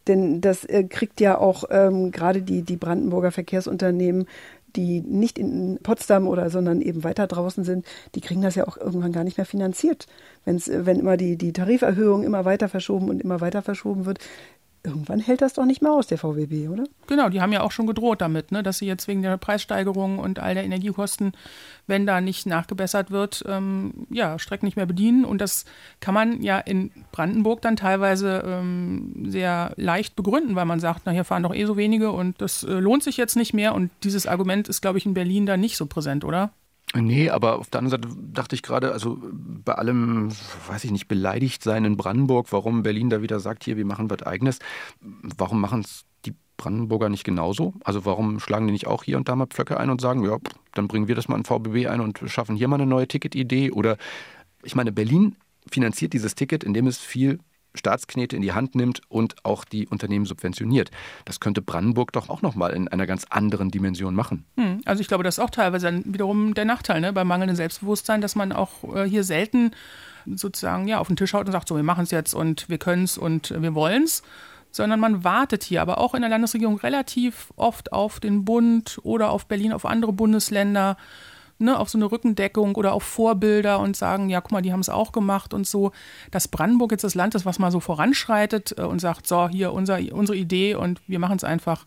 Denn 0.06 0.40
das 0.40 0.64
äh, 0.64 0.84
kriegt 0.84 1.20
ja 1.20 1.38
auch 1.38 1.64
ähm, 1.70 2.10
gerade 2.10 2.42
die, 2.42 2.62
die 2.62 2.76
Brandenburger 2.76 3.30
Verkehrsunternehmen 3.30 4.26
die 4.76 5.00
nicht 5.00 5.38
in 5.38 5.78
Potsdam 5.82 6.26
oder 6.28 6.50
sondern 6.50 6.80
eben 6.80 7.04
weiter 7.04 7.26
draußen 7.26 7.64
sind, 7.64 7.86
die 8.14 8.20
kriegen 8.20 8.42
das 8.42 8.54
ja 8.54 8.66
auch 8.66 8.76
irgendwann 8.76 9.12
gar 9.12 9.24
nicht 9.24 9.36
mehr 9.36 9.46
finanziert. 9.46 10.06
Wenn's, 10.44 10.70
wenn 10.72 11.00
immer 11.00 11.16
die, 11.16 11.36
die 11.36 11.52
Tariferhöhung 11.52 12.22
immer 12.22 12.44
weiter 12.44 12.68
verschoben 12.68 13.08
und 13.08 13.20
immer 13.20 13.40
weiter 13.40 13.62
verschoben 13.62 14.06
wird, 14.06 14.18
irgendwann 14.82 15.20
hält 15.20 15.42
das 15.42 15.54
doch 15.54 15.64
nicht 15.64 15.82
mehr 15.82 15.92
aus, 15.92 16.06
der 16.06 16.18
VWB, 16.18 16.68
oder? 16.68 16.84
Genau, 17.06 17.28
die 17.28 17.40
haben 17.40 17.52
ja 17.52 17.62
auch 17.62 17.70
schon 17.70 17.86
gedroht 17.86 18.20
damit, 18.20 18.50
ne, 18.52 18.62
dass 18.62 18.78
sie 18.78 18.86
jetzt 18.86 19.08
wegen 19.08 19.22
der 19.22 19.36
Preissteigerung 19.36 20.18
und 20.18 20.38
all 20.38 20.54
der 20.54 20.64
Energiekosten, 20.64 21.32
wenn 21.86 22.06
da 22.06 22.20
nicht 22.20 22.46
nachgebessert 22.46 23.10
wird, 23.10 23.44
ähm, 23.46 24.06
ja, 24.10 24.38
Strecken 24.38 24.66
nicht 24.66 24.76
mehr 24.76 24.86
bedienen. 24.86 25.24
Und 25.24 25.40
das 25.40 25.64
kann 26.00 26.14
man 26.14 26.42
ja 26.42 26.58
in 26.58 26.90
Brandenburg 27.12 27.60
dann 27.62 27.76
teilweise 27.76 28.42
ähm, 28.46 29.26
sehr 29.28 29.72
leicht 29.76 30.16
begründen, 30.16 30.56
weil 30.56 30.66
man 30.66 30.80
sagt, 30.80 31.02
na, 31.04 31.12
hier 31.12 31.24
fahren 31.24 31.42
doch 31.42 31.54
eh 31.54 31.66
so 31.66 31.76
wenige 31.76 32.12
und 32.12 32.40
das 32.40 32.62
äh, 32.62 32.72
lohnt 32.72 33.02
sich 33.02 33.16
jetzt 33.16 33.36
nicht 33.36 33.52
mehr. 33.52 33.74
Und 33.74 33.90
dieses 34.02 34.26
Argument 34.26 34.68
ist, 34.68 34.80
glaube 34.80 34.98
ich, 34.98 35.06
in 35.06 35.14
Berlin 35.14 35.46
da 35.46 35.56
nicht 35.56 35.76
so 35.76 35.86
präsent, 35.86 36.24
oder? 36.24 36.50
Nee, 36.94 37.30
aber 37.30 37.58
auf 37.60 37.70
der 37.70 37.80
anderen 37.80 38.02
Seite 38.02 38.16
dachte 38.32 38.56
ich 38.56 38.62
gerade, 38.62 38.92
also 38.92 39.18
bei 39.22 39.74
allem, 39.74 40.30
weiß 40.66 40.82
ich 40.84 40.90
nicht, 40.90 41.06
beleidigt 41.06 41.62
sein 41.62 41.84
in 41.84 41.96
Brandenburg, 41.96 42.48
warum 42.50 42.82
Berlin 42.82 43.10
da 43.10 43.22
wieder 43.22 43.38
sagt, 43.38 43.62
hier, 43.64 43.76
wir 43.76 43.84
machen 43.84 44.10
was 44.10 44.24
Eigenes, 44.24 44.58
warum 45.00 45.60
machen 45.60 45.82
es 45.82 46.04
die 46.24 46.34
Brandenburger 46.56 47.08
nicht 47.08 47.22
genauso? 47.22 47.74
Also 47.84 48.04
warum 48.04 48.40
schlagen 48.40 48.66
die 48.66 48.72
nicht 48.72 48.88
auch 48.88 49.04
hier 49.04 49.18
und 49.18 49.28
da 49.28 49.36
mal 49.36 49.46
Pflöcke 49.46 49.78
ein 49.78 49.88
und 49.88 50.00
sagen, 50.00 50.24
ja, 50.24 50.38
dann 50.74 50.88
bringen 50.88 51.06
wir 51.06 51.14
das 51.14 51.28
mal 51.28 51.36
in 51.36 51.44
VBB 51.44 51.86
ein 51.86 52.00
und 52.00 52.20
schaffen 52.26 52.56
hier 52.56 52.66
mal 52.66 52.76
eine 52.76 52.86
neue 52.86 53.06
Ticketidee? 53.06 53.70
Oder 53.70 53.96
ich 54.64 54.74
meine, 54.74 54.90
Berlin 54.90 55.36
finanziert 55.70 56.12
dieses 56.12 56.34
Ticket, 56.34 56.64
indem 56.64 56.88
es 56.88 56.98
viel 56.98 57.38
Staatsknete 57.74 58.36
in 58.36 58.42
die 58.42 58.52
Hand 58.52 58.74
nimmt 58.74 59.02
und 59.08 59.44
auch 59.44 59.64
die 59.64 59.86
Unternehmen 59.86 60.24
subventioniert. 60.24 60.90
Das 61.24 61.40
könnte 61.40 61.62
Brandenburg 61.62 62.12
doch 62.12 62.28
auch 62.28 62.42
nochmal 62.42 62.72
in 62.72 62.88
einer 62.88 63.06
ganz 63.06 63.26
anderen 63.30 63.70
Dimension 63.70 64.14
machen. 64.14 64.44
Hm, 64.56 64.80
also 64.84 65.00
ich 65.00 65.08
glaube, 65.08 65.24
das 65.24 65.38
ist 65.38 65.44
auch 65.44 65.50
teilweise 65.50 65.86
dann 65.86 66.02
wiederum 66.06 66.54
der 66.54 66.64
Nachteil 66.64 67.00
ne? 67.00 67.12
beim 67.12 67.28
mangelnden 67.28 67.56
Selbstbewusstsein, 67.56 68.20
dass 68.20 68.34
man 68.34 68.52
auch 68.52 68.84
äh, 68.94 69.08
hier 69.08 69.24
selten 69.24 69.70
sozusagen 70.26 70.86
ja, 70.88 70.98
auf 70.98 71.06
den 71.06 71.16
Tisch 71.16 71.32
haut 71.32 71.46
und 71.46 71.52
sagt, 71.52 71.68
so, 71.68 71.76
wir 71.76 71.82
machen 71.82 72.04
es 72.04 72.10
jetzt 72.10 72.34
und 72.34 72.68
wir 72.68 72.78
können 72.78 73.04
es 73.04 73.16
und 73.16 73.50
wir 73.50 73.74
wollen 73.74 74.04
es 74.04 74.22
sondern 74.72 75.00
man 75.00 75.24
wartet 75.24 75.64
hier, 75.64 75.82
aber 75.82 75.98
auch 75.98 76.14
in 76.14 76.20
der 76.20 76.30
Landesregierung 76.30 76.78
relativ 76.78 77.52
oft 77.56 77.92
auf 77.92 78.20
den 78.20 78.44
Bund 78.44 78.98
oder 79.02 79.30
auf 79.30 79.46
Berlin, 79.46 79.72
auf 79.72 79.84
andere 79.84 80.12
Bundesländer 80.12 80.96
ne, 81.60 81.78
auf 81.78 81.88
so 81.88 81.98
eine 81.98 82.10
Rückendeckung 82.10 82.74
oder 82.74 82.92
auf 82.92 83.02
Vorbilder 83.02 83.78
und 83.78 83.96
sagen, 83.96 84.28
ja, 84.28 84.40
guck 84.40 84.52
mal, 84.52 84.62
die 84.62 84.72
haben 84.72 84.80
es 84.80 84.88
auch 84.88 85.12
gemacht 85.12 85.54
und 85.54 85.66
so. 85.66 85.92
Dass 86.30 86.48
Brandenburg 86.48 86.92
jetzt 86.92 87.04
das 87.04 87.14
Land 87.14 87.34
ist, 87.34 87.46
was 87.46 87.58
mal 87.58 87.70
so 87.70 87.80
voranschreitet 87.80 88.74
äh, 88.78 88.82
und 88.82 89.00
sagt, 89.00 89.26
so, 89.26 89.48
hier 89.48 89.72
unser, 89.72 90.00
unsere 90.12 90.36
Idee 90.36 90.74
und 90.74 91.00
wir 91.06 91.18
machen 91.18 91.36
es 91.36 91.44
einfach. 91.44 91.84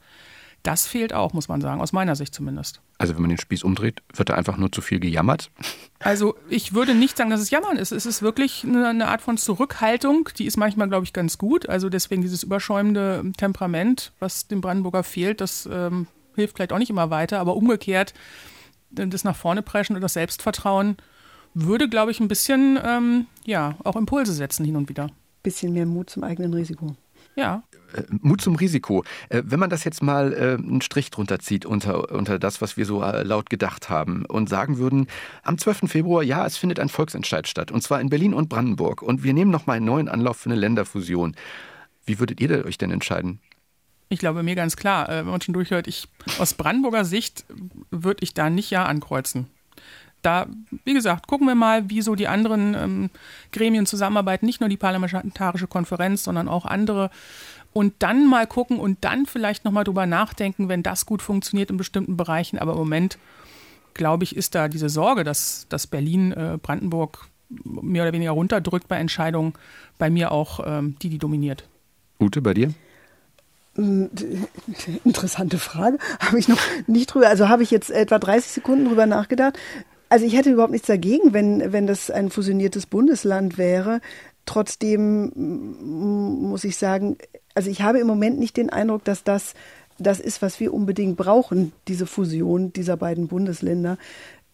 Das 0.63 0.88
fehlt 0.88 1.12
auch, 1.12 1.33
muss 1.33 1.49
man 1.49 1.59
sagen, 1.59 1.81
aus 1.81 1.91
meiner 1.91 2.15
Sicht 2.15 2.33
zumindest. 2.33 2.79
Also 2.97 3.15
wenn 3.15 3.21
man 3.21 3.29
den 3.29 3.38
Spieß 3.38 3.63
umdreht, 3.63 4.01
wird 4.13 4.29
da 4.29 4.36
einfach 4.36 4.55
nur 4.55 4.71
zu 4.71 4.79
viel 4.79 5.01
gejammert? 5.01 5.51
Also 5.99 6.36
ich 6.47 6.73
würde 6.73 6.95
nicht 6.95 7.17
sagen, 7.17 7.29
dass 7.29 7.41
es 7.41 7.49
Jammern 7.49 7.75
ist. 7.75 7.91
Es 7.91 8.05
ist 8.05 8.21
wirklich 8.21 8.63
eine, 8.63 8.88
eine 8.88 9.09
Art 9.09 9.21
von 9.21 9.38
Zurückhaltung, 9.38 10.29
die 10.38 10.45
ist 10.45 10.55
manchmal, 10.55 10.88
glaube 10.88 11.03
ich, 11.03 11.12
ganz 11.12 11.38
gut. 11.38 11.67
Also 11.67 11.89
deswegen 11.89 12.21
dieses 12.21 12.43
überschäumende 12.43 13.25
Temperament, 13.36 14.13
was 14.19 14.47
dem 14.47 14.62
Brandenburger 14.62 15.03
fehlt, 15.03 15.41
das 15.41 15.67
ähm, 15.69 16.07
hilft 16.36 16.55
vielleicht 16.55 16.71
auch 16.71 16.79
nicht 16.79 16.89
immer 16.89 17.09
weiter. 17.09 17.41
Aber 17.41 17.57
umgekehrt 17.57 18.13
das 18.93 19.23
nach 19.23 19.36
vorne 19.36 19.62
preschen 19.62 19.95
und 19.95 20.01
das 20.01 20.13
Selbstvertrauen 20.13 20.97
würde, 21.53 21.88
glaube 21.88 22.12
ich, 22.12 22.19
ein 22.19 22.27
bisschen 22.27 22.79
ähm, 22.84 23.27
ja, 23.45 23.75
auch 23.84 23.95
Impulse 23.95 24.34
setzen 24.34 24.65
hin 24.65 24.75
und 24.75 24.89
wieder. 24.89 25.10
Bisschen 25.43 25.73
mehr 25.73 25.86
Mut 25.86 26.10
zum 26.10 26.23
eigenen 26.23 26.53
Risiko. 26.53 26.95
Ja. 27.36 27.63
Äh, 27.95 28.03
Mut 28.21 28.41
zum 28.41 28.56
Risiko. 28.56 29.03
Äh, 29.29 29.43
wenn 29.45 29.60
man 29.60 29.69
das 29.69 29.84
jetzt 29.84 30.01
mal 30.01 30.34
äh, 30.34 30.53
einen 30.53 30.82
Strich 30.82 31.12
drunter 31.12 31.39
zieht 31.39 31.65
unter, 31.65 32.12
unter 32.12 32.39
das, 32.39 32.62
was 32.62 32.77
wir 32.77 32.86
so 32.86 33.01
laut 33.01 33.49
gedacht 33.49 33.89
haben 33.89 34.25
und 34.25 34.49
sagen 34.49 34.77
würden, 34.77 35.08
am 35.43 35.58
12. 35.58 35.89
Februar, 35.89 36.23
ja, 36.23 36.45
es 36.45 36.58
findet 36.58 36.79
ein 36.79 36.89
Volksentscheid 36.89 37.47
statt, 37.47 37.71
und 37.71 37.82
zwar 37.82 38.01
in 38.01 38.10
Berlin 38.10 38.34
und 38.34 38.49
Brandenburg, 38.49 39.01
und 39.01 39.23
wir 39.23 39.34
nehmen 39.34 39.51
nochmal 39.51 39.77
einen 39.77 39.86
neuen 39.86 40.10
Anlauf 40.10 40.38
für 40.38 40.49
eine 40.49 40.60
Länderfusion. 40.60 41.36
Wie 42.06 42.19
würdet 42.19 42.41
ihr 42.41 42.65
euch 42.65 42.77
denn 42.77 42.91
entscheiden? 42.91 43.39
Ich 44.13 44.19
glaube, 44.19 44.43
mir 44.43 44.56
ganz 44.56 44.76
klar, 44.76 45.08
wenn 45.10 45.26
man 45.26 45.41
schon 45.41 45.54
durchhört, 45.54 45.88
ich, 45.88 46.08
aus 46.39 46.54
Brandenburger 46.54 47.04
Sicht 47.04 47.45
würde 47.91 48.23
ich 48.23 48.34
da 48.34 48.49
nicht 48.49 48.69
Ja 48.69 48.86
ankreuzen 48.86 49.47
da, 50.23 50.47
wie 50.86 50.93
gesagt, 50.93 51.28
gucken 51.28 51.47
wir 51.47 51.56
mal, 51.56 51.89
wie 51.89 52.02
so 52.02 52.15
die 52.15 52.28
anderen 52.28 52.73
ähm, 52.73 53.10
Gremien 53.52 53.86
zusammenarbeiten, 53.86 54.45
nicht 54.45 54.62
nur 54.62 54.69
die 54.69 54.78
Parlamentarische 54.78 55.67
Konferenz, 55.67 56.23
sondern 56.23 56.47
auch 56.47 56.65
andere. 56.65 57.12
Und 57.73 57.93
dann 57.99 58.28
mal 58.28 58.47
gucken 58.47 58.80
und 58.80 59.04
dann 59.04 59.26
vielleicht 59.26 59.65
nochmal 59.65 59.84
drüber 59.84 60.06
nachdenken, 60.06 60.69
wenn 60.69 60.84
das 60.84 61.06
gut 61.06 61.21
funktioniert 61.21 61.69
in 61.69 61.78
bestimmten 61.78 62.17
Bereichen. 62.17 62.58
Aber 62.58 62.73
im 62.73 62.78
Moment, 62.78 63.17
glaube 63.93 64.23
ich, 64.23 64.36
ist 64.36 64.56
da 64.56 64.67
diese 64.67 64.89
Sorge, 64.89 65.23
dass, 65.23 65.65
dass 65.69 65.88
Berlin 65.88 66.32
äh, 66.32 66.58
Brandenburg 66.62 67.28
mehr 67.49 68.04
oder 68.04 68.13
weniger 68.13 68.32
runterdrückt 68.32 68.88
bei 68.88 68.97
Entscheidungen, 68.97 69.54
bei 69.97 70.10
mir 70.10 70.32
auch 70.32 70.60
ähm, 70.65 70.95
die, 71.02 71.10
die 71.10 71.19
dominiert. 71.19 71.67
Ute, 72.19 72.41
bei 72.41 72.54
dir? 72.54 72.73
Hm, 73.75 74.09
interessante 75.03 75.57
Frage. 75.57 75.97
Habe 76.19 76.39
ich 76.39 76.47
noch 76.47 76.59
nicht 76.88 77.07
drüber, 77.07 77.27
also 77.27 77.49
habe 77.49 77.63
ich 77.63 77.71
jetzt 77.71 77.89
etwa 77.89 78.19
30 78.19 78.51
Sekunden 78.51 78.86
drüber 78.86 79.05
nachgedacht. 79.05 79.57
Also 80.09 80.25
ich 80.25 80.36
hätte 80.36 80.51
überhaupt 80.51 80.71
nichts 80.71 80.88
dagegen, 80.88 81.33
wenn, 81.33 81.73
wenn 81.73 81.88
das 81.88 82.12
ein 82.12 82.29
fusioniertes 82.29 82.86
Bundesland 82.86 83.57
wäre. 83.57 83.99
Trotzdem 84.45 85.31
muss 86.49 86.63
ich 86.65 86.77
sagen, 86.77 87.17
also 87.55 87.69
ich 87.69 87.81
habe 87.81 87.99
im 87.99 88.07
Moment 88.07 88.38
nicht 88.38 88.57
den 88.57 88.69
Eindruck, 88.69 89.03
dass 89.05 89.23
das 89.23 89.55
das 89.99 90.19
ist, 90.19 90.41
was 90.41 90.59
wir 90.59 90.73
unbedingt 90.73 91.17
brauchen, 91.17 91.71
diese 91.88 92.05
Fusion 92.05 92.73
dieser 92.73 92.97
beiden 92.97 93.27
Bundesländer. 93.27 93.97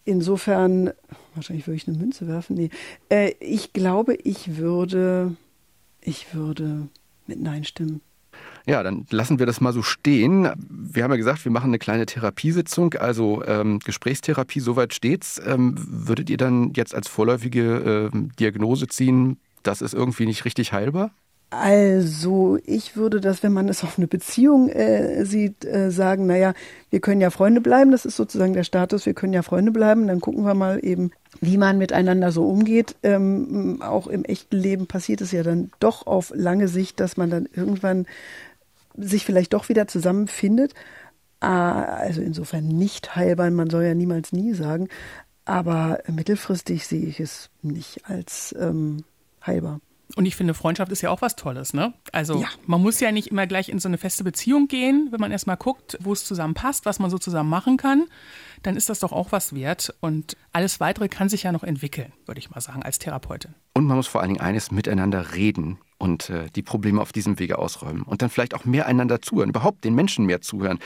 Insofern, 0.04 0.92
wahrscheinlich 1.34 1.66
würde 1.66 1.76
ich 1.76 1.88
eine 1.88 1.98
Münze 1.98 2.26
werfen. 2.26 2.56
Nee. 2.56 2.70
Äh, 3.08 3.32
ich 3.40 3.72
glaube, 3.72 4.14
ich 4.14 4.56
würde, 4.56 5.36
ich 6.00 6.34
würde 6.34 6.88
mit 7.26 7.40
Nein 7.40 7.64
stimmen. 7.64 8.00
Ja, 8.66 8.82
dann 8.82 9.06
lassen 9.10 9.38
wir 9.38 9.46
das 9.46 9.60
mal 9.60 9.72
so 9.72 9.82
stehen. 9.82 10.48
Wir 10.68 11.04
haben 11.04 11.10
ja 11.10 11.16
gesagt, 11.16 11.44
wir 11.44 11.52
machen 11.52 11.70
eine 11.70 11.78
kleine 11.78 12.06
Therapiesitzung, 12.06 12.94
also 12.94 13.42
ähm, 13.46 13.78
Gesprächstherapie, 13.80 14.60
soweit 14.60 14.94
steht's. 14.94 15.40
Ähm, 15.44 15.74
würdet 15.78 16.30
ihr 16.30 16.36
dann 16.36 16.72
jetzt 16.74 16.94
als 16.94 17.08
vorläufige 17.08 18.10
äh, 18.12 18.18
Diagnose 18.38 18.86
ziehen, 18.86 19.38
das 19.62 19.82
ist 19.82 19.94
irgendwie 19.94 20.26
nicht 20.26 20.44
richtig 20.44 20.72
heilbar? 20.72 21.10
Also 21.52 22.58
ich 22.64 22.96
würde 22.96 23.20
das, 23.20 23.42
wenn 23.42 23.52
man 23.52 23.68
es 23.68 23.82
auf 23.82 23.98
eine 23.98 24.06
Beziehung 24.06 24.68
äh, 24.68 25.24
sieht, 25.24 25.64
äh, 25.64 25.90
sagen, 25.90 26.26
naja, 26.26 26.54
wir 26.90 27.00
können 27.00 27.20
ja 27.20 27.30
Freunde 27.30 27.60
bleiben, 27.60 27.90
das 27.90 28.06
ist 28.06 28.14
sozusagen 28.14 28.52
der 28.52 28.62
Status, 28.62 29.04
wir 29.04 29.14
können 29.14 29.32
ja 29.32 29.42
Freunde 29.42 29.72
bleiben, 29.72 30.06
dann 30.06 30.20
gucken 30.20 30.44
wir 30.44 30.54
mal 30.54 30.78
eben, 30.84 31.10
wie 31.40 31.56
man 31.56 31.76
miteinander 31.76 32.30
so 32.30 32.46
umgeht. 32.46 32.94
Ähm, 33.02 33.82
auch 33.82 34.06
im 34.06 34.24
echten 34.24 34.56
Leben 34.56 34.86
passiert 34.86 35.20
es 35.22 35.32
ja 35.32 35.42
dann 35.42 35.72
doch 35.80 36.06
auf 36.06 36.32
lange 36.32 36.68
Sicht, 36.68 37.00
dass 37.00 37.16
man 37.16 37.30
dann 37.30 37.48
irgendwann 37.52 38.06
sich 38.96 39.24
vielleicht 39.24 39.52
doch 39.52 39.68
wieder 39.68 39.86
zusammenfindet. 39.86 40.74
Ah, 41.40 41.82
also 41.82 42.20
insofern 42.20 42.68
nicht 42.68 43.16
heilbar, 43.16 43.50
man 43.50 43.70
soll 43.70 43.84
ja 43.84 43.94
niemals 43.94 44.32
nie 44.32 44.52
sagen. 44.52 44.88
Aber 45.44 46.00
mittelfristig 46.06 46.86
sehe 46.86 47.06
ich 47.06 47.18
es 47.18 47.50
nicht 47.62 48.04
als 48.04 48.54
ähm, 48.58 49.04
heilbar. 49.44 49.80
Und 50.16 50.26
ich 50.26 50.36
finde, 50.36 50.54
Freundschaft 50.54 50.90
ist 50.90 51.02
ja 51.02 51.10
auch 51.10 51.22
was 51.22 51.36
Tolles, 51.36 51.72
ne? 51.72 51.94
Also 52.12 52.40
ja. 52.40 52.48
man 52.66 52.82
muss 52.82 53.00
ja 53.00 53.12
nicht 53.12 53.28
immer 53.28 53.46
gleich 53.46 53.68
in 53.68 53.78
so 53.78 53.88
eine 53.88 53.98
feste 53.98 54.24
Beziehung 54.24 54.66
gehen, 54.66 55.08
wenn 55.10 55.20
man 55.20 55.30
erstmal 55.30 55.56
guckt, 55.56 55.98
wo 56.00 56.12
es 56.12 56.24
zusammen 56.24 56.54
passt, 56.54 56.84
was 56.84 56.98
man 56.98 57.10
so 57.10 57.18
zusammen 57.18 57.48
machen 57.48 57.76
kann, 57.76 58.06
dann 58.62 58.76
ist 58.76 58.88
das 58.88 58.98
doch 58.98 59.12
auch 59.12 59.32
was 59.32 59.54
wert. 59.54 59.94
Und 60.00 60.36
alles 60.52 60.80
weitere 60.80 61.08
kann 61.08 61.28
sich 61.28 61.44
ja 61.44 61.52
noch 61.52 61.62
entwickeln, 61.62 62.12
würde 62.26 62.40
ich 62.40 62.50
mal 62.50 62.60
sagen, 62.60 62.82
als 62.82 62.98
Therapeutin. 62.98 63.54
Und 63.74 63.86
man 63.86 63.96
muss 63.96 64.08
vor 64.08 64.20
allen 64.20 64.30
Dingen 64.30 64.40
eines 64.40 64.70
miteinander 64.70 65.34
reden 65.34 65.78
und 66.00 66.30
äh, 66.30 66.46
die 66.56 66.62
Probleme 66.62 67.00
auf 67.00 67.12
diesem 67.12 67.38
Wege 67.38 67.58
ausräumen 67.58 68.02
und 68.02 68.22
dann 68.22 68.30
vielleicht 68.30 68.54
auch 68.54 68.64
mehr 68.64 68.86
einander 68.86 69.20
zuhören, 69.20 69.50
überhaupt 69.50 69.84
den 69.84 69.94
Menschen 69.94 70.24
mehr 70.24 70.40
zuhören. 70.40 70.78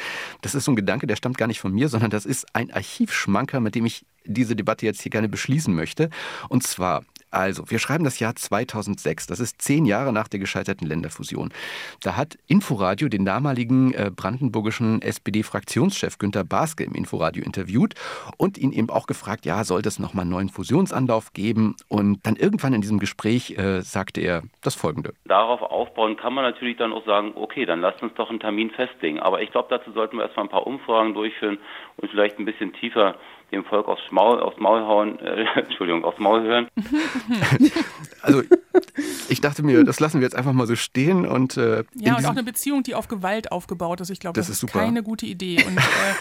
Das 0.43 0.55
ist 0.55 0.65
so 0.65 0.73
ein 0.73 0.77
Gedanke, 0.77 1.07
der 1.07 1.17
stammt 1.17 1.39
gar 1.39 1.47
nicht 1.47 1.61
von 1.61 1.73
mir, 1.73 1.89
sondern 1.89 2.11
das 2.11 2.27
ist 2.27 2.47
ein 2.53 2.73
Archivschmanker, 2.73 3.61
mit 3.61 3.77
dem 3.77 3.87
ich 3.87 4.05
diese 4.25 4.57
Debatte 4.57 4.87
jetzt 4.87 5.03
hier 5.03 5.11
gerne 5.11 5.29
beschließen 5.29 5.73
möchte. 5.75 6.11
Und 6.49 6.65
zwar 6.65 7.05
also, 7.35 7.71
wir 7.71 7.79
schreiben 7.79 8.05
das 8.05 8.21
Jahr 8.21 8.37
2006. 8.37 9.27
Das 9.27 9.41
ist 9.41 9.61
zehn 9.61 9.85
Jahre 9.87 10.13
nach 10.13 10.29
der 10.29 10.41
gescheiterten 10.41 10.87
Länderfusion. 10.87 11.53
Da 12.03 12.17
hat 12.17 12.39
Inforadio 12.47 13.09
den 13.09 13.25
damaligen 13.25 13.93
äh, 13.93 14.11
brandenburgischen 14.15 15.03
SPD-Fraktionschef 15.03 16.19
Günter 16.19 16.45
Baske 16.45 16.85
im 16.85 16.95
Inforadio 16.95 17.45
interviewt 17.45 17.95
und 18.39 18.57
ihn 18.57 18.73
eben 18.73 18.91
auch 18.91 19.07
gefragt, 19.07 19.47
ja, 19.47 19.65
soll 19.65 19.83
es 19.85 19.99
nochmal 19.99 20.23
einen 20.23 20.31
neuen 20.31 20.49
Fusionsanlauf 20.49 21.33
geben? 21.33 21.77
Und 21.89 22.25
dann 22.25 22.37
irgendwann 22.37 22.73
in 22.73 22.81
diesem 22.81 22.99
Gespräch 22.99 23.59
äh, 23.59 23.81
sagte 23.81 24.21
er 24.21 24.43
das 24.63 24.75
Folgende. 24.75 25.13
Darauf 25.25 25.61
aufbauen 25.63 26.17
kann 26.17 26.35
man 26.35 26.45
natürlich 26.45 26.77
dann 26.77 26.93
auch 26.93 27.05
sagen, 27.05 27.33
okay, 27.35 27.67
dann 27.67 27.81
lasst 27.81 28.03
uns 28.03 28.15
doch 28.15 28.31
einen 28.31 28.41
Termin 28.41 28.71
festlegen. 28.71 29.19
Aber 29.19 29.43
ich 29.43 29.51
glaube, 29.51 29.69
dazu 29.71 29.91
sollten 29.93 30.17
wir 30.17 30.25
erstmal 30.25 30.47
ein 30.47 30.51
paar 30.51 30.67
Umfragen 30.67 31.15
durchführen 31.15 31.59
und 31.97 32.11
vielleicht 32.11 32.39
ein 32.39 32.45
bisschen 32.45 32.73
tiefer 32.75 33.17
dem 33.53 33.65
Volk 33.65 33.87
aufs 33.87 34.03
Maul, 34.11 34.41
aufs 34.41 34.59
Maul 34.59 34.81
hauen, 34.83 35.19
äh, 35.21 35.45
Entschuldigung, 35.57 36.05
aufs 36.05 36.19
Maul 36.19 36.43
hören. 36.43 36.69
also 38.23 38.43
ich 39.29 39.41
dachte 39.41 39.63
mir, 39.63 39.85
das 39.85 40.01
lassen 40.01 40.21
wir 40.21 40.25
jetzt 40.25 40.35
einfach 40.35 40.53
mal 40.53 40.67
so 40.67 40.77
stehen 40.77 41.27
und 41.27 41.57
äh, 41.57 41.85
ja 41.95 42.17
und 42.17 42.27
auch 42.27 42.31
eine 42.31 42.43
Beziehung, 42.43 42.83
die 42.83 42.95
auf 42.95 43.09
Gewalt 43.09 43.53
aufgebaut 43.53 44.01
ist. 44.01 44.11
Ich 44.11 44.21
glaube, 44.21 44.39
das, 44.39 44.49
das, 44.49 44.57
ist, 44.57 44.65
ist 44.65 44.73
keine 44.73 45.03
gute 45.03 45.27
Idee 45.27 45.63
und 45.65 45.77
äh, 45.77 46.15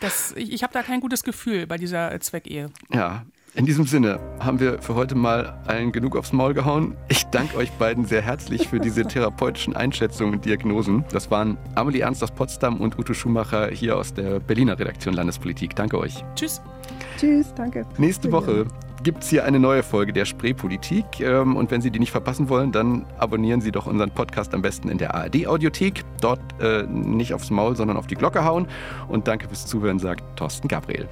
das, 0.00 0.34
ich, 0.36 0.52
ich 0.52 0.62
habe 0.62 0.72
da 0.72 0.82
kein 0.82 1.00
gutes 1.00 1.22
Gefühl 1.22 1.66
bei 1.66 1.76
dieser 1.76 2.18
Zweckehe. 2.20 2.70
Ja, 2.90 3.24
in 3.54 3.66
diesem 3.66 3.84
Sinne 3.84 4.18
haben 4.40 4.60
wir 4.60 4.80
für 4.80 4.94
heute 4.94 5.14
mal 5.14 5.58
allen 5.66 5.92
genug 5.92 6.16
aufs 6.16 6.32
Maul 6.32 6.54
gehauen. 6.54 6.96
Ich 7.08 7.24
danke 7.24 7.58
euch 7.58 7.70
beiden 7.72 8.06
sehr 8.06 8.22
herzlich 8.22 8.68
für 8.68 8.80
diese 8.80 9.04
therapeutischen 9.04 9.76
Einschätzungen 9.76 10.34
und 10.34 10.44
Diagnosen. 10.44 11.04
Das 11.12 11.30
waren 11.30 11.58
Amelie 11.74 12.00
Ernst 12.00 12.22
aus 12.22 12.30
Potsdam 12.30 12.80
und 12.80 12.98
Ute 12.98 13.14
Schumacher 13.14 13.68
hier 13.68 13.98
aus 13.98 14.14
der 14.14 14.40
Berliner 14.40 14.78
Redaktion 14.78 15.12
Landespolitik. 15.12 15.76
Danke 15.76 15.98
euch. 15.98 16.24
Tschüss. 16.34 16.62
Tschüss, 17.18 17.52
danke. 17.54 17.84
Nächste 17.98 18.32
Woche 18.32 18.64
gibt 19.02 19.22
es 19.22 19.28
hier 19.28 19.44
eine 19.44 19.58
neue 19.58 19.82
Folge 19.82 20.14
der 20.14 20.24
Spreepolitik. 20.24 21.20
Ähm, 21.20 21.56
und 21.56 21.70
wenn 21.70 21.82
Sie 21.82 21.90
die 21.90 21.98
nicht 21.98 22.12
verpassen 22.12 22.48
wollen, 22.48 22.72
dann 22.72 23.04
abonnieren 23.18 23.60
Sie 23.60 23.72
doch 23.72 23.86
unseren 23.86 24.12
Podcast 24.12 24.54
am 24.54 24.62
besten 24.62 24.88
in 24.88 24.96
der 24.96 25.14
ARD-Audiothek. 25.14 26.04
Dort 26.22 26.40
äh, 26.60 26.84
nicht 26.84 27.34
aufs 27.34 27.50
Maul, 27.50 27.76
sondern 27.76 27.98
auf 27.98 28.06
die 28.06 28.14
Glocke 28.14 28.44
hauen. 28.44 28.66
Und 29.08 29.28
danke 29.28 29.48
fürs 29.48 29.66
Zuhören, 29.66 29.98
sagt 29.98 30.24
Thorsten 30.36 30.68
Gabriel. 30.68 31.06